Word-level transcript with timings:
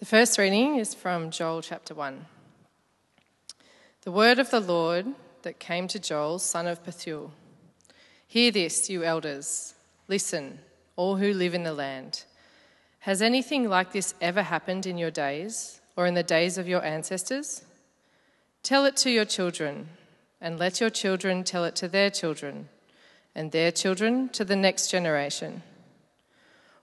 The 0.00 0.06
first 0.06 0.38
reading 0.38 0.76
is 0.76 0.94
from 0.94 1.30
Joel 1.30 1.60
chapter 1.60 1.94
1. 1.94 2.24
The 4.00 4.10
word 4.10 4.38
of 4.38 4.50
the 4.50 4.58
Lord 4.58 5.08
that 5.42 5.60
came 5.60 5.88
to 5.88 5.98
Joel, 5.98 6.38
son 6.38 6.66
of 6.66 6.82
Pethuel. 6.82 7.32
Hear 8.26 8.50
this, 8.50 8.88
you 8.88 9.04
elders. 9.04 9.74
Listen, 10.08 10.60
all 10.96 11.16
who 11.16 11.34
live 11.34 11.52
in 11.52 11.64
the 11.64 11.74
land. 11.74 12.24
Has 13.00 13.20
anything 13.20 13.68
like 13.68 13.92
this 13.92 14.14
ever 14.22 14.40
happened 14.40 14.86
in 14.86 14.96
your 14.96 15.10
days 15.10 15.82
or 15.98 16.06
in 16.06 16.14
the 16.14 16.22
days 16.22 16.56
of 16.56 16.66
your 16.66 16.82
ancestors? 16.82 17.62
Tell 18.62 18.86
it 18.86 18.96
to 18.96 19.10
your 19.10 19.26
children, 19.26 19.90
and 20.40 20.58
let 20.58 20.80
your 20.80 20.88
children 20.88 21.44
tell 21.44 21.66
it 21.66 21.76
to 21.76 21.88
their 21.88 22.08
children, 22.08 22.70
and 23.34 23.52
their 23.52 23.70
children 23.70 24.30
to 24.30 24.46
the 24.46 24.56
next 24.56 24.90
generation. 24.90 25.62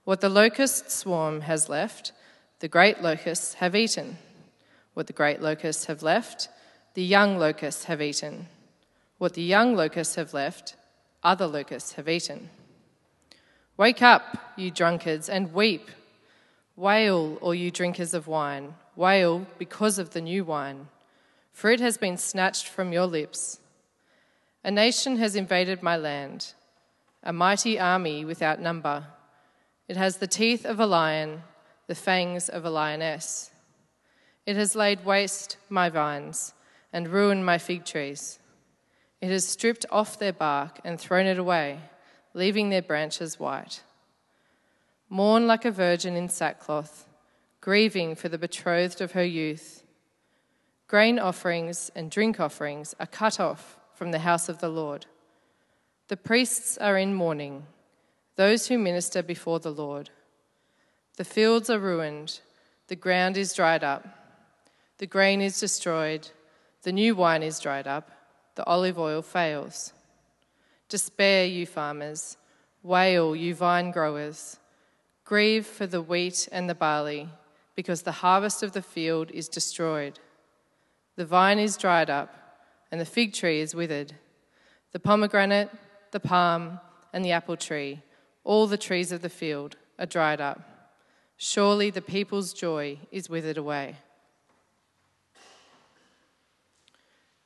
What 0.04 0.20
the 0.20 0.28
locust 0.28 0.92
swarm 0.92 1.40
has 1.40 1.68
left, 1.68 2.12
the 2.60 2.68
great 2.68 3.02
locusts 3.02 3.54
have 3.54 3.74
eaten. 3.74 4.18
What 4.94 5.06
the 5.06 5.12
great 5.12 5.40
locusts 5.40 5.86
have 5.86 6.02
left, 6.02 6.48
the 6.94 7.04
young 7.04 7.38
locusts 7.38 7.84
have 7.84 8.02
eaten. 8.02 8.48
What 9.18 9.34
the 9.34 9.42
young 9.42 9.74
locusts 9.74 10.16
have 10.16 10.34
left, 10.34 10.76
other 11.22 11.46
locusts 11.46 11.92
have 11.92 12.08
eaten. 12.08 12.50
Wake 13.76 14.02
up, 14.02 14.52
you 14.56 14.70
drunkards, 14.70 15.28
and 15.28 15.52
weep. 15.52 15.88
Wail, 16.76 17.38
all 17.40 17.54
you 17.54 17.70
drinkers 17.70 18.14
of 18.14 18.26
wine. 18.26 18.74
Wail 18.96 19.46
because 19.58 19.98
of 19.98 20.10
the 20.10 20.20
new 20.20 20.44
wine 20.44 20.88
for 21.58 21.72
it 21.72 21.80
has 21.80 21.98
been 21.98 22.16
snatched 22.16 22.68
from 22.68 22.92
your 22.92 23.06
lips. 23.06 23.58
A 24.62 24.70
nation 24.70 25.16
has 25.16 25.34
invaded 25.34 25.82
my 25.82 25.96
land, 25.96 26.54
a 27.24 27.32
mighty 27.32 27.80
army 27.80 28.24
without 28.24 28.60
number. 28.60 29.06
It 29.88 29.96
has 29.96 30.18
the 30.18 30.28
teeth 30.28 30.64
of 30.64 30.78
a 30.78 30.86
lion, 30.86 31.42
the 31.88 31.96
fangs 31.96 32.48
of 32.48 32.64
a 32.64 32.70
lioness. 32.70 33.50
It 34.46 34.54
has 34.54 34.76
laid 34.76 35.04
waste 35.04 35.56
my 35.68 35.88
vines 35.88 36.54
and 36.92 37.08
ruined 37.08 37.44
my 37.44 37.58
fig 37.58 37.84
trees. 37.84 38.38
It 39.20 39.30
has 39.30 39.46
stripped 39.46 39.84
off 39.90 40.18
their 40.18 40.32
bark 40.32 40.80
and 40.84 41.00
thrown 41.00 41.26
it 41.26 41.38
away, 41.38 41.80
leaving 42.32 42.70
their 42.70 42.82
branches 42.82 43.40
white. 43.40 43.82
Mourn 45.08 45.48
like 45.48 45.64
a 45.64 45.72
virgin 45.72 46.14
in 46.14 46.28
sackcloth, 46.28 47.08
grieving 47.60 48.14
for 48.14 48.28
the 48.28 48.38
betrothed 48.38 49.00
of 49.00 49.12
her 49.12 49.24
youth 49.24 49.82
Grain 50.88 51.18
offerings 51.18 51.90
and 51.94 52.10
drink 52.10 52.40
offerings 52.40 52.94
are 52.98 53.06
cut 53.06 53.38
off 53.38 53.76
from 53.92 54.10
the 54.10 54.20
house 54.20 54.48
of 54.48 54.60
the 54.60 54.70
Lord. 54.70 55.04
The 56.08 56.16
priests 56.16 56.78
are 56.78 56.96
in 56.96 57.12
mourning, 57.12 57.66
those 58.36 58.68
who 58.68 58.78
minister 58.78 59.22
before 59.22 59.60
the 59.60 59.70
Lord. 59.70 60.08
The 61.18 61.24
fields 61.24 61.68
are 61.68 61.80
ruined, 61.80 62.38
the 62.86 62.94
ground 62.94 63.36
is 63.36 63.52
dried 63.52 63.82
up, 63.82 64.06
the 64.98 65.06
grain 65.08 65.40
is 65.40 65.58
destroyed, 65.58 66.28
the 66.84 66.92
new 66.92 67.16
wine 67.16 67.42
is 67.42 67.58
dried 67.58 67.88
up, 67.88 68.12
the 68.54 68.64
olive 68.66 69.00
oil 69.00 69.20
fails. 69.20 69.92
Despair, 70.88 71.44
you 71.44 71.66
farmers, 71.66 72.36
wail, 72.84 73.34
you 73.34 73.52
vine 73.52 73.90
growers. 73.90 74.58
Grieve 75.24 75.66
for 75.66 75.88
the 75.88 76.00
wheat 76.00 76.48
and 76.52 76.70
the 76.70 76.74
barley, 76.76 77.28
because 77.74 78.02
the 78.02 78.22
harvest 78.22 78.62
of 78.62 78.70
the 78.70 78.80
field 78.80 79.32
is 79.32 79.48
destroyed. 79.48 80.20
The 81.16 81.26
vine 81.26 81.58
is 81.58 81.76
dried 81.76 82.10
up, 82.10 82.32
and 82.92 83.00
the 83.00 83.04
fig 83.04 83.32
tree 83.32 83.58
is 83.58 83.74
withered. 83.74 84.12
The 84.92 85.00
pomegranate, 85.00 85.70
the 86.12 86.20
palm, 86.20 86.78
and 87.12 87.24
the 87.24 87.32
apple 87.32 87.56
tree, 87.56 88.02
all 88.44 88.68
the 88.68 88.78
trees 88.78 89.10
of 89.10 89.20
the 89.20 89.28
field, 89.28 89.74
are 89.98 90.06
dried 90.06 90.40
up. 90.40 90.77
Surely 91.40 91.88
the 91.88 92.02
people's 92.02 92.52
joy 92.52 92.98
is 93.12 93.30
withered 93.30 93.56
away. 93.56 93.94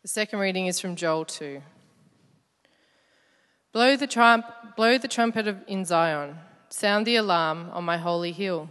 The 0.01 0.09
second 0.09 0.39
reading 0.39 0.67
is 0.67 0.81
from 0.81 0.97
Joel 0.97 1.27
2. 1.27 1.63
Blow 3.71 3.95
the, 3.97 4.07
trump, 4.07 4.47
blow 4.77 4.97
the 4.97 5.09
trumpet 5.09 5.47
of, 5.47 5.59
in 5.67 5.85
Zion, 5.85 6.39
sound 6.71 7.07
the 7.07 7.17
alarm 7.17 7.69
on 7.73 7.85
my 7.85 7.99
holy 7.99 8.33
hill. 8.33 8.71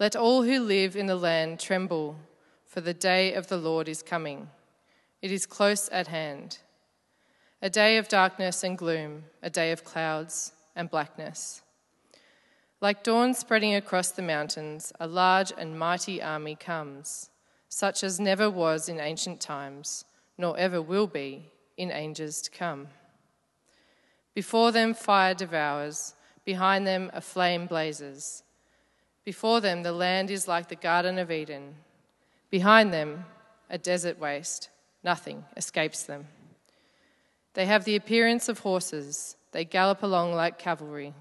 Let 0.00 0.16
all 0.16 0.42
who 0.42 0.58
live 0.58 0.96
in 0.96 1.06
the 1.06 1.16
land 1.16 1.60
tremble 1.60 2.16
for 2.66 2.80
the 2.80 2.94
day 2.94 3.34
of 3.34 3.48
the 3.48 3.58
Lord 3.58 3.88
is 3.88 4.02
coming. 4.02 4.48
It 5.20 5.32
is 5.32 5.44
close 5.44 5.90
at 5.90 6.08
hand. 6.08 6.58
A 7.60 7.68
day 7.68 7.98
of 7.98 8.08
darkness 8.08 8.64
and 8.64 8.76
gloom, 8.76 9.24
a 9.42 9.50
day 9.50 9.70
of 9.70 9.84
clouds 9.84 10.52
and 10.74 10.90
blackness. 10.90 11.60
Like 12.80 13.02
dawn 13.02 13.34
spreading 13.34 13.74
across 13.74 14.10
the 14.10 14.22
mountains, 14.22 14.92
a 15.00 15.06
large 15.06 15.52
and 15.56 15.78
mighty 15.78 16.22
army 16.22 16.54
comes, 16.54 17.30
such 17.68 18.04
as 18.04 18.20
never 18.20 18.50
was 18.50 18.88
in 18.88 19.00
ancient 19.00 19.40
times, 19.40 20.04
nor 20.36 20.58
ever 20.58 20.82
will 20.82 21.06
be 21.06 21.50
in 21.76 21.90
ages 21.90 22.42
to 22.42 22.50
come. 22.50 22.88
Before 24.34 24.72
them, 24.72 24.94
fire 24.94 25.34
devours, 25.34 26.14
behind 26.44 26.86
them, 26.86 27.10
a 27.14 27.20
flame 27.20 27.66
blazes. 27.66 28.42
Before 29.24 29.60
them, 29.60 29.82
the 29.82 29.92
land 29.92 30.30
is 30.30 30.46
like 30.46 30.68
the 30.68 30.76
Garden 30.76 31.18
of 31.18 31.30
Eden 31.30 31.76
Behind 32.54 32.92
them, 32.92 33.24
a 33.68 33.78
desert 33.78 34.16
waste. 34.20 34.68
Nothing 35.02 35.44
escapes 35.56 36.04
them. 36.04 36.28
They 37.54 37.66
have 37.66 37.84
the 37.84 37.96
appearance 37.96 38.48
of 38.48 38.60
horses. 38.60 39.34
They 39.50 39.64
gallop 39.64 40.04
along 40.04 40.34
like 40.34 40.56
cavalry. 40.56 41.14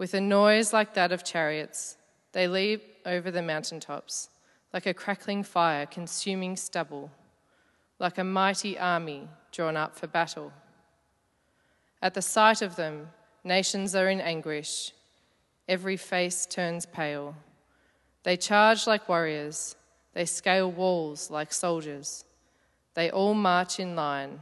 With 0.00 0.14
a 0.14 0.20
noise 0.22 0.72
like 0.72 0.94
that 0.94 1.12
of 1.12 1.24
chariots, 1.24 1.98
they 2.32 2.48
leap 2.48 2.82
over 3.04 3.30
the 3.30 3.42
mountain 3.42 3.80
tops, 3.80 4.30
like 4.72 4.86
a 4.86 4.94
crackling 4.94 5.42
fire 5.42 5.84
consuming 5.84 6.56
stubble, 6.56 7.10
like 7.98 8.16
a 8.16 8.24
mighty 8.24 8.78
army 8.78 9.28
drawn 9.52 9.76
up 9.76 9.94
for 9.94 10.06
battle. 10.06 10.54
At 12.00 12.14
the 12.14 12.22
sight 12.22 12.62
of 12.62 12.76
them, 12.76 13.10
nations 13.44 13.94
are 13.94 14.08
in 14.08 14.22
anguish. 14.22 14.92
Every 15.68 15.98
face 15.98 16.46
turns 16.46 16.86
pale. 16.86 17.36
They 18.22 18.38
charge 18.38 18.86
like 18.86 19.06
warriors. 19.06 19.76
They 20.14 20.24
scale 20.24 20.72
walls 20.72 21.30
like 21.30 21.52
soldiers. 21.52 22.24
They 22.94 23.10
all 23.10 23.34
march 23.34 23.78
in 23.78 23.94
line, 23.94 24.40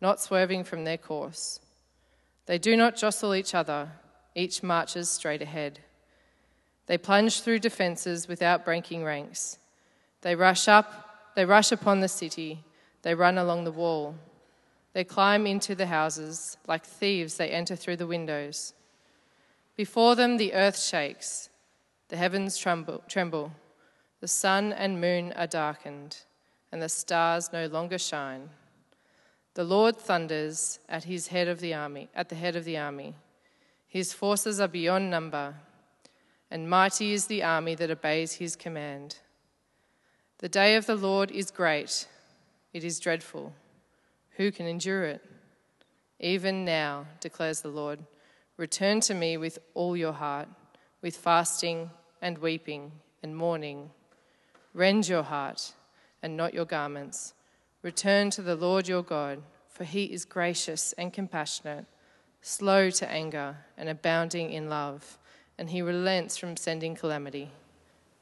not 0.00 0.20
swerving 0.20 0.62
from 0.62 0.84
their 0.84 0.96
course. 0.96 1.58
They 2.46 2.58
do 2.58 2.76
not 2.76 2.94
jostle 2.94 3.34
each 3.34 3.52
other, 3.52 3.90
each 4.34 4.62
marches 4.62 5.10
straight 5.10 5.42
ahead. 5.42 5.80
They 6.86 6.98
plunge 6.98 7.40
through 7.40 7.60
defences 7.60 8.28
without 8.28 8.64
breaking 8.64 9.04
ranks. 9.04 9.58
They 10.22 10.34
rush 10.34 10.68
up, 10.68 11.32
they 11.34 11.44
rush 11.44 11.72
upon 11.72 12.00
the 12.00 12.08
city, 12.08 12.64
they 13.02 13.14
run 13.14 13.38
along 13.38 13.64
the 13.64 13.72
wall. 13.72 14.16
They 14.92 15.04
climb 15.04 15.46
into 15.46 15.74
the 15.74 15.86
houses, 15.86 16.56
like 16.66 16.84
thieves, 16.84 17.36
they 17.36 17.48
enter 17.48 17.76
through 17.76 17.96
the 17.96 18.06
windows. 18.06 18.74
Before 19.76 20.14
them, 20.14 20.36
the 20.36 20.52
earth 20.52 20.78
shakes, 20.78 21.48
the 22.08 22.16
heavens 22.16 22.58
tremble. 22.58 23.02
tremble. 23.08 23.52
The 24.20 24.28
sun 24.28 24.72
and 24.72 25.00
moon 25.00 25.32
are 25.32 25.46
darkened, 25.46 26.18
and 26.70 26.82
the 26.82 26.88
stars 26.88 27.52
no 27.52 27.66
longer 27.66 27.98
shine. 27.98 28.50
The 29.54 29.64
Lord 29.64 29.96
thunders 29.96 30.78
at 30.88 31.04
his 31.04 31.28
head 31.28 31.48
of 31.48 31.60
the 31.60 31.74
army, 31.74 32.08
at 32.14 32.28
the 32.28 32.34
head 32.34 32.54
of 32.54 32.64
the 32.64 32.76
army. 32.78 33.14
His 33.92 34.14
forces 34.14 34.58
are 34.58 34.68
beyond 34.68 35.10
number, 35.10 35.52
and 36.50 36.70
mighty 36.70 37.12
is 37.12 37.26
the 37.26 37.42
army 37.42 37.74
that 37.74 37.90
obeys 37.90 38.32
his 38.32 38.56
command. 38.56 39.18
The 40.38 40.48
day 40.48 40.76
of 40.76 40.86
the 40.86 40.96
Lord 40.96 41.30
is 41.30 41.50
great, 41.50 42.08
it 42.72 42.84
is 42.84 42.98
dreadful. 42.98 43.52
Who 44.38 44.50
can 44.50 44.66
endure 44.66 45.04
it? 45.04 45.22
Even 46.18 46.64
now, 46.64 47.04
declares 47.20 47.60
the 47.60 47.68
Lord, 47.68 47.98
return 48.56 49.00
to 49.00 49.12
me 49.12 49.36
with 49.36 49.58
all 49.74 49.94
your 49.94 50.14
heart, 50.14 50.48
with 51.02 51.14
fasting 51.14 51.90
and 52.22 52.38
weeping 52.38 52.92
and 53.22 53.36
mourning. 53.36 53.90
Rend 54.72 55.06
your 55.06 55.22
heart 55.22 55.74
and 56.22 56.34
not 56.34 56.54
your 56.54 56.64
garments. 56.64 57.34
Return 57.82 58.30
to 58.30 58.40
the 58.40 58.56
Lord 58.56 58.88
your 58.88 59.02
God, 59.02 59.42
for 59.68 59.84
he 59.84 60.04
is 60.04 60.24
gracious 60.24 60.94
and 60.94 61.12
compassionate, 61.12 61.84
slow 62.42 62.90
to 62.90 63.10
anger 63.10 63.56
and 63.78 63.88
abounding 63.88 64.52
in 64.52 64.68
love, 64.68 65.16
and 65.56 65.70
he 65.70 65.80
relents 65.80 66.36
from 66.36 66.56
sending 66.56 66.94
calamity. 66.94 67.50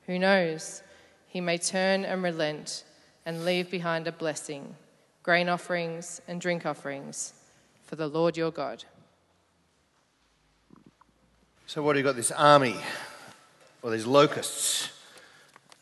Who 0.07 0.19
knows? 0.19 0.83
He 1.27 1.41
may 1.41 1.59
turn 1.59 2.05
and 2.05 2.23
relent 2.23 2.85
and 3.27 3.45
leave 3.45 3.71
behind 3.71 4.07
a 4.07 4.13
blessing, 4.13 4.77
grain 5.23 5.49
offerings 5.49 6.21
and 6.29 6.41
drink 6.41 6.65
offerings 6.65 7.33
for 7.85 7.97
the 7.97 8.07
Lord 8.07 8.37
your 8.37 8.53
God. 8.53 8.85
So, 11.67 11.83
what 11.83 11.95
do 11.95 11.99
you 11.99 12.05
got? 12.05 12.17
This 12.17 12.31
army, 12.31 12.77
or 13.83 13.91
these 13.91 14.07
locusts. 14.07 14.91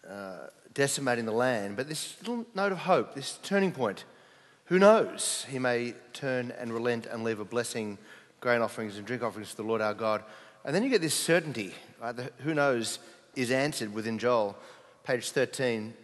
Uh, 0.09 0.49
decimating 0.79 1.27
the 1.27 1.33
land, 1.33 1.77
but 1.77 1.89
this 1.89 2.17
little 2.21 2.47
note 2.55 2.71
of 2.71 2.79
hope, 2.79 3.13
this 3.13 3.41
turning 3.43 3.73
point. 3.73 4.05
Who 4.67 4.79
knows? 4.79 5.45
He 5.51 5.59
may 5.59 5.95
turn 6.13 6.53
and 6.53 6.73
relent 6.73 7.05
and 7.05 7.25
leave 7.25 7.41
a 7.41 7.45
blessing, 7.45 7.99
grain 8.41 8.61
offerings 8.61 8.97
and 8.97 9.07
drink 9.07 9.23
offerings 9.23 9.51
to 9.51 9.57
the 9.57 9.63
Lord 9.63 9.81
our 9.81 9.95
God. 9.95 10.23
And 10.65 10.75
then 10.75 10.83
you 10.83 10.91
get 10.91 11.01
this 11.01 11.15
certainty, 11.15 11.75
right? 12.01 12.15
The 12.15 12.31
who 12.39 12.55
knows 12.55 12.99
is 13.35 13.51
answered 13.51 13.93
within 13.95 14.19
Joel. 14.19 14.57
page 15.05 15.31
13, 15.31 15.95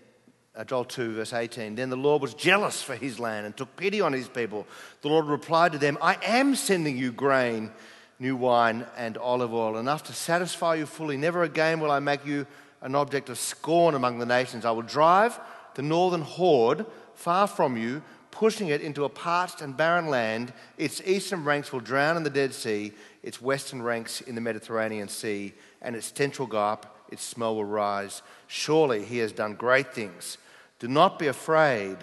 uh, 0.57 0.65
Joel 0.65 0.85
2, 0.85 1.15
verse 1.15 1.33
18. 1.33 1.75
Then 1.75 1.91
the 1.91 1.97
Lord 1.97 2.23
was 2.23 2.35
jealous 2.35 2.83
for 2.83 2.95
his 2.95 3.19
land 3.19 3.47
and 3.47 3.57
took 3.57 3.77
pity 3.77 4.01
on 4.01 4.13
his 4.13 4.29
people. 4.29 4.67
The 5.03 5.09
Lord 5.09 5.27
replied 5.27 5.73
to 5.73 5.79
them, 5.79 5.99
I 6.01 6.17
am 6.23 6.55
sending 6.55 6.97
you 6.97 7.13
grain, 7.13 7.71
new 8.19 8.37
wine, 8.37 8.87
and 8.97 9.19
olive 9.19 9.53
oil, 9.53 9.77
enough 9.79 10.05
to 10.05 10.13
satisfy 10.13 10.77
you 10.77 10.87
fully. 10.87 11.17
Never 11.17 11.43
again 11.43 11.81
will 11.81 11.91
I 11.91 11.99
make 11.99 12.25
you 12.25 12.47
an 12.83 12.95
object 12.95 13.29
of 13.29 13.39
scorn 13.39 13.95
among 13.95 14.19
the 14.19 14.27
nations. 14.27 14.65
I 14.65 14.71
will 14.71 14.83
drive 14.83 15.39
the 15.75 15.83
northern 15.83 16.23
horde 16.23 16.87
far 17.15 17.47
from 17.47 17.77
you, 17.77 18.03
pushing 18.35 18.69
it 18.69 18.81
into 18.81 19.05
a 19.05 19.09
parched 19.09 19.61
and 19.61 19.77
barren 19.77 20.09
land. 20.09 20.53
Its 20.77 21.01
eastern 21.07 21.45
ranks 21.45 21.73
will 21.73 21.79
drown 21.79 22.17
in 22.17 22.25
the 22.25 22.31
Dead 22.31 22.53
Sea, 22.53 22.93
its 23.23 23.41
western 23.41 23.81
ranks 23.81 24.21
in 24.21 24.35
the 24.35 24.41
Mediterranean 24.41 25.09
Sea, 25.09 25.55
and 25.81 25.95
its 25.95 26.07
stench 26.07 26.41
will 26.41 26.49
go 26.49 26.59
up, 26.59 27.07
its 27.11 27.23
smell 27.23 27.55
will 27.55 27.65
rise. 27.65 28.23
Surely 28.49 29.05
he 29.05 29.19
has 29.19 29.31
done 29.31 29.55
great 29.55 29.95
things. 29.95 30.37
Do 30.81 30.89
not 30.89 31.19
be 31.19 31.29
afraid, 31.29 31.99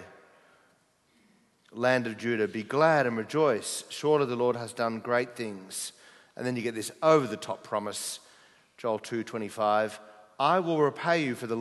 land 1.70 2.06
of 2.06 2.16
Judah. 2.16 2.48
Be 2.48 2.62
glad 2.62 3.06
and 3.06 3.18
rejoice. 3.18 3.84
Surely 3.90 4.24
the 4.24 4.34
Lord 4.34 4.56
has 4.56 4.72
done 4.72 5.00
great 5.00 5.36
things. 5.36 5.92
And 6.34 6.46
then 6.46 6.56
you 6.56 6.62
get 6.62 6.74
this 6.74 6.90
over 7.02 7.26
the 7.26 7.36
top 7.36 7.62
promise, 7.62 8.20
Joel 8.78 9.00
2:25. 9.00 10.00
I 10.40 10.60
will 10.60 10.80
repay 10.80 11.22
you 11.22 11.34
for 11.34 11.46
the 11.46 11.58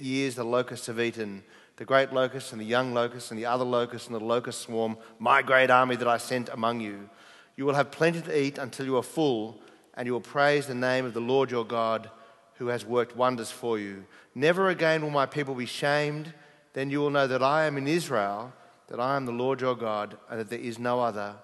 years 0.00 0.34
the 0.34 0.44
locusts 0.44 0.86
have 0.86 0.98
eaten, 0.98 1.44
the 1.76 1.84
great 1.84 2.12
locust 2.12 2.52
and 2.52 2.60
the 2.60 2.66
young 2.66 2.94
locust 2.94 3.30
and 3.30 3.38
the 3.38 3.46
other 3.46 3.64
locust 3.64 4.06
and 4.06 4.14
the 4.14 4.24
locust 4.24 4.62
swarm, 4.62 4.96
my 5.18 5.42
great 5.42 5.70
army 5.70 5.96
that 5.96 6.08
I 6.08 6.18
sent 6.18 6.48
among 6.48 6.80
you. 6.80 7.08
You 7.56 7.64
will 7.64 7.74
have 7.74 7.90
plenty 7.90 8.20
to 8.20 8.40
eat 8.42 8.58
until 8.58 8.86
you 8.86 8.96
are 8.96 9.02
full, 9.02 9.60
and 9.94 10.06
you 10.06 10.12
will 10.12 10.20
praise 10.20 10.66
the 10.66 10.74
name 10.74 11.04
of 11.04 11.14
the 11.14 11.20
Lord 11.20 11.50
your 11.50 11.64
God, 11.64 12.10
who 12.54 12.68
has 12.68 12.84
worked 12.84 13.16
wonders 13.16 13.50
for 13.50 13.78
you. 13.78 14.04
Never 14.34 14.68
again 14.68 15.02
will 15.02 15.10
my 15.10 15.26
people 15.26 15.54
be 15.54 15.66
shamed. 15.66 16.32
Then 16.72 16.90
you 16.90 17.00
will 17.00 17.10
know 17.10 17.26
that 17.26 17.42
I 17.42 17.66
am 17.66 17.76
in 17.76 17.88
Israel, 17.88 18.52
that 18.88 19.00
I 19.00 19.16
am 19.16 19.26
the 19.26 19.32
Lord 19.32 19.60
your 19.60 19.76
God, 19.76 20.16
and 20.30 20.38
that 20.38 20.50
there 20.50 20.58
is 20.58 20.78
no 20.78 21.00
other. 21.00 21.36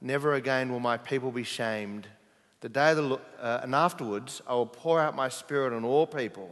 Never 0.00 0.34
again 0.34 0.70
will 0.70 0.80
my 0.80 0.96
people 0.96 1.30
be 1.30 1.44
shamed. 1.44 2.08
The 2.60 2.68
day 2.68 2.94
the, 2.94 3.20
uh, 3.40 3.60
and 3.62 3.74
afterwards, 3.74 4.42
I 4.46 4.54
will 4.54 4.66
pour 4.66 5.00
out 5.00 5.16
my 5.16 5.28
spirit 5.28 5.72
on 5.72 5.84
all 5.84 6.06
people. 6.06 6.50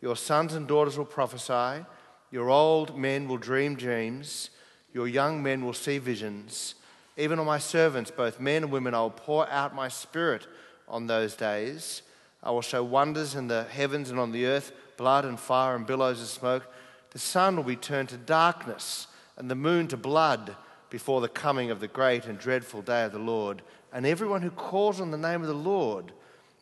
Your 0.00 0.16
sons 0.16 0.54
and 0.54 0.66
daughters 0.66 0.96
will 0.96 1.04
prophesy. 1.04 1.84
Your 2.30 2.50
old 2.50 2.96
men 2.96 3.28
will 3.28 3.38
dream 3.38 3.74
dreams. 3.74 4.50
Your 4.92 5.08
young 5.08 5.42
men 5.42 5.64
will 5.64 5.72
see 5.72 5.98
visions. 5.98 6.74
Even 7.16 7.38
on 7.38 7.46
my 7.46 7.58
servants, 7.58 8.10
both 8.10 8.40
men 8.40 8.64
and 8.64 8.72
women, 8.72 8.94
I 8.94 9.00
will 9.00 9.10
pour 9.10 9.48
out 9.48 9.74
my 9.74 9.88
spirit 9.88 10.46
on 10.88 11.06
those 11.06 11.34
days. 11.34 12.02
I 12.42 12.50
will 12.50 12.62
show 12.62 12.82
wonders 12.82 13.34
in 13.34 13.48
the 13.48 13.64
heavens 13.64 14.10
and 14.10 14.18
on 14.18 14.32
the 14.32 14.46
earth 14.46 14.72
blood 14.96 15.24
and 15.24 15.40
fire 15.40 15.76
and 15.76 15.86
billows 15.86 16.20
of 16.20 16.28
smoke. 16.28 16.66
The 17.12 17.18
sun 17.18 17.56
will 17.56 17.64
be 17.64 17.76
turned 17.76 18.10
to 18.10 18.16
darkness 18.16 19.06
and 19.36 19.50
the 19.50 19.54
moon 19.54 19.88
to 19.88 19.96
blood 19.96 20.56
before 20.90 21.20
the 21.20 21.28
coming 21.28 21.70
of 21.70 21.80
the 21.80 21.88
great 21.88 22.26
and 22.26 22.38
dreadful 22.38 22.82
day 22.82 23.04
of 23.04 23.12
the 23.12 23.18
Lord. 23.18 23.62
And 23.92 24.04
everyone 24.04 24.42
who 24.42 24.50
calls 24.50 25.00
on 25.00 25.10
the 25.10 25.16
name 25.16 25.40
of 25.40 25.48
the 25.48 25.54
Lord 25.54 26.12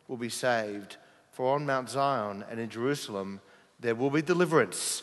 will 0.06 0.16
be 0.16 0.28
saved. 0.28 0.96
For 1.32 1.54
on 1.54 1.66
Mount 1.66 1.90
Zion 1.90 2.44
and 2.50 2.60
in 2.60 2.68
Jerusalem 2.68 3.40
there 3.80 3.94
will 3.94 4.10
be 4.10 4.22
deliverance, 4.22 5.02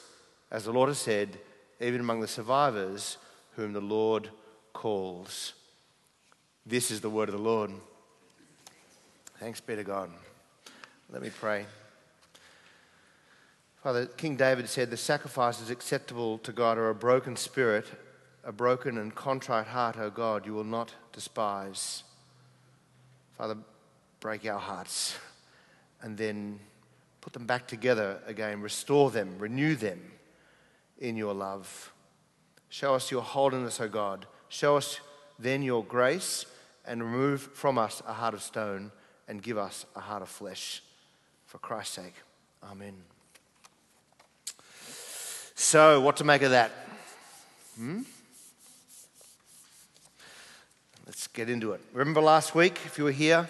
as 0.55 0.63
the 0.63 0.71
Lord 0.71 0.87
has 0.87 0.99
said, 0.99 1.37
even 1.81 1.99
among 1.99 2.21
the 2.21 2.29
survivors 2.29 3.17
whom 3.57 3.73
the 3.73 3.81
Lord 3.81 4.29
calls. 4.71 5.51
This 6.65 6.91
is 6.91 7.01
the 7.01 7.09
word 7.09 7.27
of 7.27 7.35
the 7.35 7.41
Lord. 7.41 7.71
Thanks 9.37 9.59
be 9.59 9.75
to 9.75 9.83
God. 9.83 10.09
Let 11.09 11.21
me 11.21 11.29
pray. 11.29 11.65
Father, 13.83 14.05
King 14.05 14.37
David 14.37 14.69
said, 14.69 14.89
The 14.89 14.95
sacrifices 14.95 15.69
acceptable 15.69 16.37
to 16.37 16.53
God 16.53 16.77
are 16.77 16.89
a 16.89 16.95
broken 16.95 17.35
spirit, 17.35 17.87
a 18.45 18.53
broken 18.53 18.97
and 18.97 19.13
contrite 19.13 19.67
heart, 19.67 19.97
O 19.97 20.09
God, 20.09 20.45
you 20.45 20.53
will 20.53 20.63
not 20.63 20.93
despise. 21.11 22.03
Father, 23.37 23.57
break 24.21 24.45
our 24.45 24.57
hearts 24.57 25.17
and 26.01 26.17
then 26.17 26.61
put 27.19 27.33
them 27.33 27.45
back 27.45 27.67
together 27.67 28.21
again, 28.25 28.61
restore 28.61 29.11
them, 29.11 29.35
renew 29.37 29.75
them 29.75 29.99
in 30.99 31.15
your 31.15 31.33
love. 31.33 31.91
Show 32.69 32.95
us 32.95 33.11
your 33.11 33.21
holiness, 33.21 33.79
O 33.79 33.87
God. 33.87 34.25
Show 34.49 34.77
us 34.77 34.99
then 35.39 35.63
your 35.63 35.83
grace 35.83 36.45
and 36.85 37.03
remove 37.03 37.41
from 37.41 37.77
us 37.77 38.01
a 38.07 38.13
heart 38.13 38.33
of 38.33 38.41
stone 38.41 38.91
and 39.27 39.41
give 39.41 39.57
us 39.57 39.85
a 39.95 39.99
heart 39.99 40.21
of 40.21 40.29
flesh. 40.29 40.81
For 41.45 41.57
Christ's 41.59 41.95
sake, 41.95 42.15
Amen. 42.63 42.95
So, 45.55 46.01
what 46.01 46.17
to 46.17 46.23
make 46.23 46.41
of 46.41 46.51
that? 46.51 46.71
Hmm? 47.77 48.01
Let's 51.05 51.27
get 51.27 51.49
into 51.49 51.73
it. 51.73 51.81
Remember 51.93 52.21
last 52.21 52.55
week, 52.55 52.79
if 52.85 52.97
you 52.97 53.03
were 53.03 53.11
here, 53.11 53.47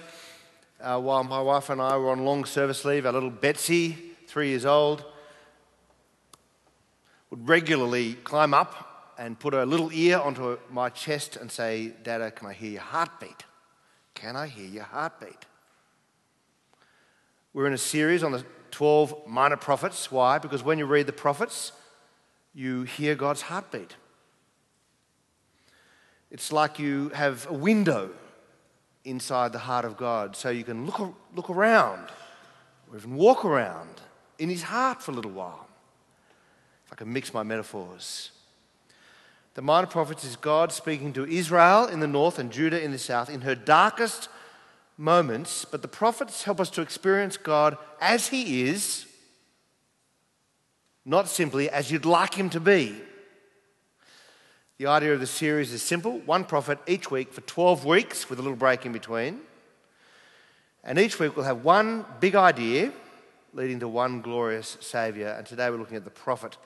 uh, 0.81 0.99
while 0.99 1.23
my 1.23 1.41
wife 1.41 1.69
and 1.69 1.81
I 1.81 1.97
were 1.97 2.11
on 2.11 2.25
long 2.25 2.45
service 2.45 2.83
leave, 2.83 3.05
our 3.05 3.13
little 3.13 3.29
Betsy, 3.29 3.95
three 4.27 4.49
years 4.49 4.65
old, 4.65 5.05
would 7.29 7.47
regularly 7.47 8.13
climb 8.13 8.53
up 8.53 9.13
and 9.17 9.39
put 9.39 9.53
her 9.53 9.65
little 9.65 9.91
ear 9.91 10.19
onto 10.19 10.57
my 10.69 10.89
chest 10.89 11.35
and 11.37 11.51
say, 11.51 11.93
Dada, 12.03 12.31
can 12.31 12.47
I 12.47 12.53
hear 12.53 12.71
your 12.71 12.81
heartbeat? 12.81 13.43
Can 14.13 14.35
I 14.35 14.47
hear 14.47 14.67
your 14.67 14.83
heartbeat? 14.83 15.45
We're 17.53 17.67
in 17.67 17.73
a 17.73 17.77
series 17.77 18.23
on 18.23 18.31
the 18.31 18.45
12 18.71 19.27
minor 19.27 19.57
prophets. 19.57 20.11
Why? 20.11 20.37
Because 20.37 20.63
when 20.63 20.77
you 20.77 20.85
read 20.85 21.07
the 21.07 21.13
prophets, 21.13 21.71
you 22.53 22.83
hear 22.83 23.15
God's 23.15 23.43
heartbeat. 23.43 23.95
It's 26.31 26.51
like 26.51 26.79
you 26.79 27.09
have 27.09 27.47
a 27.49 27.53
window 27.53 28.09
inside 29.05 29.53
the 29.53 29.59
heart 29.59 29.85
of 29.85 29.95
God 29.95 30.35
so 30.35 30.49
you 30.49 30.63
can 30.63 30.85
look, 30.85 31.15
look 31.33 31.49
around 31.49 32.09
or 32.91 32.97
even 32.97 33.15
walk 33.15 33.45
around 33.45 34.01
in 34.39 34.49
his 34.49 34.63
heart 34.63 35.01
for 35.01 35.11
a 35.11 35.13
little 35.13 35.31
while. 35.31 35.64
If 36.85 36.93
I 36.93 36.95
can 36.95 37.11
mix 37.11 37.33
my 37.33 37.43
metaphors. 37.43 38.31
The 39.55 39.61
minor 39.61 39.87
prophets 39.87 40.23
is 40.23 40.35
God 40.35 40.71
speaking 40.71 41.13
to 41.13 41.25
Israel 41.25 41.85
in 41.87 41.99
the 41.99 42.07
north 42.07 42.39
and 42.39 42.51
Judah 42.51 42.81
in 42.81 42.91
the 42.91 42.99
south 42.99 43.29
in 43.29 43.41
her 43.41 43.55
darkest 43.55 44.27
moments, 44.97 45.65
but 45.65 45.81
the 45.81 45.87
prophets 45.87 46.43
help 46.43 46.59
us 46.59 46.69
to 46.71 46.81
experience 46.81 47.37
God 47.37 47.77
as 47.99 48.27
He 48.27 48.63
is, 48.63 49.05
not 51.05 51.27
simply 51.27 51.69
as 51.69 51.91
you'd 51.91 52.05
like 52.05 52.33
Him 52.33 52.49
to 52.51 52.59
be. 52.59 52.95
The 54.77 54.87
idea 54.87 55.13
of 55.13 55.21
the 55.21 55.27
series 55.27 55.71
is 55.71 55.81
simple 55.81 56.19
one 56.19 56.43
prophet 56.43 56.79
each 56.85 57.09
week 57.09 57.31
for 57.31 57.41
12 57.41 57.85
weeks 57.85 58.29
with 58.29 58.39
a 58.39 58.41
little 58.41 58.57
break 58.57 58.85
in 58.85 58.91
between. 58.91 59.39
And 60.83 60.99
each 60.99 61.17
week 61.17 61.35
we'll 61.35 61.45
have 61.45 61.63
one 61.63 62.05
big 62.19 62.35
idea 62.35 62.91
leading 63.53 63.79
to 63.79 63.87
one 63.87 64.21
glorious 64.21 64.77
Saviour. 64.81 65.29
And 65.29 65.47
today 65.47 65.69
we're 65.69 65.77
looking 65.77 65.95
at 65.95 66.03
the 66.03 66.09
prophet 66.09 66.57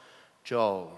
Joel. 0.50 0.92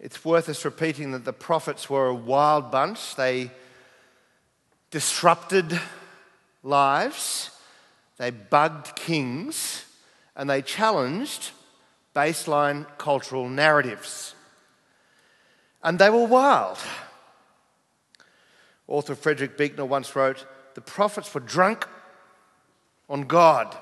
It's 0.00 0.24
worth 0.24 0.48
us 0.48 0.64
repeating 0.64 1.12
that 1.12 1.24
the 1.24 1.32
prophets 1.32 1.88
were 1.88 2.08
a 2.08 2.14
wild 2.14 2.72
bunch. 2.72 3.14
They 3.14 3.52
disrupted 4.90 5.80
lives, 6.64 7.52
they 8.16 8.32
bugged 8.32 8.96
kings, 8.96 9.84
and 10.34 10.50
they 10.50 10.60
challenged 10.60 11.52
baseline 12.16 12.84
cultural 12.98 13.48
narratives. 13.48 14.34
And 15.80 16.00
they 16.00 16.10
were 16.10 16.26
wild. 16.26 16.78
Author 18.88 19.14
Frederick 19.14 19.56
Buechner 19.56 19.84
once 19.84 20.16
wrote 20.16 20.44
The 20.74 20.80
prophets 20.80 21.32
were 21.32 21.42
drunk 21.42 21.86
on 23.08 23.28
God, 23.28 23.76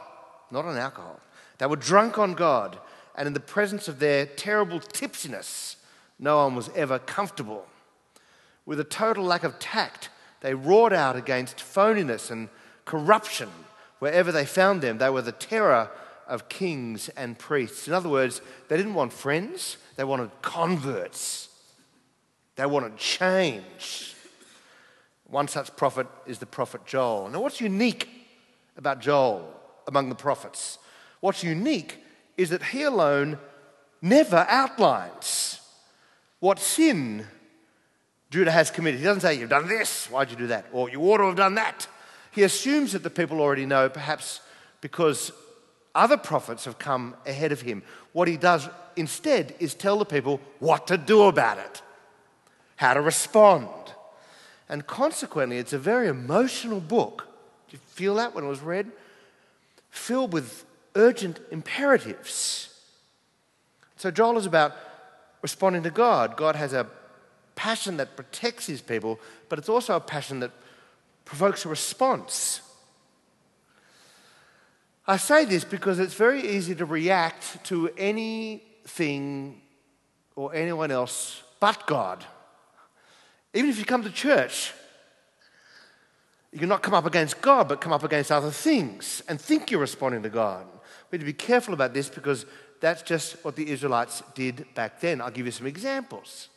not 0.51 0.67
on 0.67 0.77
alcohol. 0.77 1.19
They 1.57 1.65
were 1.65 1.77
drunk 1.77 2.19
on 2.19 2.35
God, 2.35 2.79
and 3.17 3.27
in 3.27 3.33
the 3.33 3.41
presence 3.41 3.89
of 3.89 3.99
their 3.99 4.27
terrible 4.27 4.79
tipsiness, 4.79 5.77
no 6.19 6.37
one 6.45 6.55
was 6.55 6.71
ever 6.75 6.99
comfortable. 6.99 7.67
With 8.67 8.79
a 8.79 8.85
total 8.85 9.25
lack 9.25 9.43
of 9.43 9.59
tact, 9.59 10.11
they 10.41 10.55
roared 10.55 10.93
out 10.93 11.17
against 11.17 11.57
phoniness 11.59 12.31
and 12.31 12.49
corruption 12.85 13.49
wherever 13.99 14.31
they 14.31 14.45
found 14.45 14.83
them. 14.83 14.99
They 14.99 15.11
were 15.11 15.23
the 15.23 15.33
terror 15.33 15.91
of 16.27 16.49
kings 16.49 17.09
and 17.11 17.39
priests. 17.39 17.89
In 17.89 17.95
other 17.95 18.09
words, 18.09 18.43
they 18.69 18.77
didn't 18.77 18.95
want 18.95 19.13
friends, 19.13 19.79
they 19.97 20.05
wanted 20.05 20.31
converts. 20.43 21.49
They 22.57 22.67
wanted 22.67 22.97
change. 22.97 24.15
One 25.25 25.47
such 25.47 25.77
prophet 25.77 26.07
is 26.27 26.39
the 26.39 26.47
prophet 26.47 26.87
Joel. 26.87 27.29
Now, 27.29 27.41
what's 27.41 27.61
unique 27.61 28.09
about 28.77 29.01
Joel 29.01 29.53
among 29.87 30.09
the 30.09 30.15
prophets? 30.15 30.79
What's 31.21 31.45
unique 31.45 32.03
is 32.37 32.51
that 32.51 32.63
he 32.63 32.83
alone 32.83 33.39
never 34.03 34.47
outlines 34.49 35.61
what 36.41 36.59
sin 36.59 37.27
Judah 38.31 38.51
has 38.51 38.71
committed. 38.71 39.01
He 39.01 39.07
doesn't 39.07 39.23
say, 39.23 39.35
You've 39.35 39.51
done 39.51 39.69
this, 39.69 40.07
why'd 40.07 40.31
you 40.31 40.37
do 40.37 40.49
that? 40.49 40.67
Or 40.73 40.91
you 40.91 41.01
ought 41.01 41.19
to 41.19 41.27
have 41.27 41.37
done 41.37 41.55
that. 41.55 41.87
He 42.33 42.43
assumes 42.43 42.93
that 42.93 43.03
the 43.03 43.11
people 43.11 43.41
already 43.41 43.65
know, 43.67 43.89
perhaps 43.89 44.41
because 44.81 45.33
Other 45.97 46.19
prophets 46.19 46.67
have 46.67 46.79
come 46.79 47.17
ahead 47.27 47.53
of 47.53 47.63
him. 47.63 47.83
What 48.13 48.29
he 48.29 48.37
does 48.37 48.69
instead 48.97 49.55
is 49.59 49.73
tell 49.75 49.99
the 49.99 50.05
people 50.05 50.43
what 50.59 50.87
to 50.89 50.99
do 50.99 51.23
about 51.23 51.57
it, 51.57 51.81
how 52.77 52.93
to 52.93 53.01
respond. 53.01 53.67
And 54.69 54.87
consequently, 54.87 55.57
it's 55.57 55.73
a 55.73 55.79
very 55.79 56.09
emotional 56.09 56.81
book. 56.81 57.27
Did 57.67 57.73
you 57.73 57.79
feel 57.79 58.17
that 58.17 58.35
when 58.35 58.45
it 58.45 58.49
was 58.49 58.61
read? 58.61 58.93
Filled 59.89 60.35
with 60.35 60.66
urgent 60.97 61.39
imperatives. 61.53 62.75
So, 63.97 64.11
Joel 64.11 64.39
is 64.39 64.47
about 64.47 64.75
responding 65.43 65.85
to 65.85 65.91
God. 65.91 66.37
God 66.37 66.57
has 66.57 66.73
a 66.73 66.89
passion 67.55 67.97
that 67.99 68.17
protects 68.17 68.67
his 68.67 68.83
people, 68.83 69.21
but 69.49 69.59
it's 69.59 69.69
also 69.69 69.95
a 69.95 70.01
passion 70.01 70.41
that 70.41 70.51
provokes 71.25 71.65
a 71.65 71.69
response. 71.69 72.61
I 75.07 75.17
say 75.19 75.45
this 75.45 75.65
because 75.65 75.99
it's 75.99 76.15
very 76.15 76.43
easy 76.49 76.75
to 76.75 76.85
react 76.85 77.65
to 77.67 77.91
anything 77.97 79.63
or 80.35 80.55
anyone 80.55 80.91
else 80.91 81.43
but 81.61 81.87
God. 81.87 82.25
Even 83.55 83.71
if 83.71 83.79
you 83.79 83.85
come 83.85 84.03
to 84.03 84.11
church, 84.11 84.73
you 86.53 86.59
can 86.59 86.69
not 86.69 86.83
come 86.83 86.95
up 86.95 87.07
against 87.07 87.41
God, 87.41 87.69
but 87.69 87.81
come 87.81 87.93
up 87.93 88.03
against 88.03 88.33
other 88.33 88.51
things 88.51 89.23
and 89.29 89.41
think 89.41 89.71
you're 89.71 89.81
responding 89.81 90.23
to 90.23 90.29
God. 90.29 90.67
We 91.11 91.19
need 91.19 91.25
to 91.25 91.27
be 91.27 91.33
careful 91.33 91.75
about 91.75 91.95
this 91.95 92.09
because 92.09 92.47
that's 92.81 93.03
just 93.03 93.45
what 93.45 93.57
the 93.57 93.71
Israelites 93.71 94.23
did 94.35 94.67
back 94.75 95.01
then. 95.01 95.21
I'll 95.21 95.31
give 95.31 95.47
you 95.47 95.53
some 95.53 95.67
examples. 95.67 96.49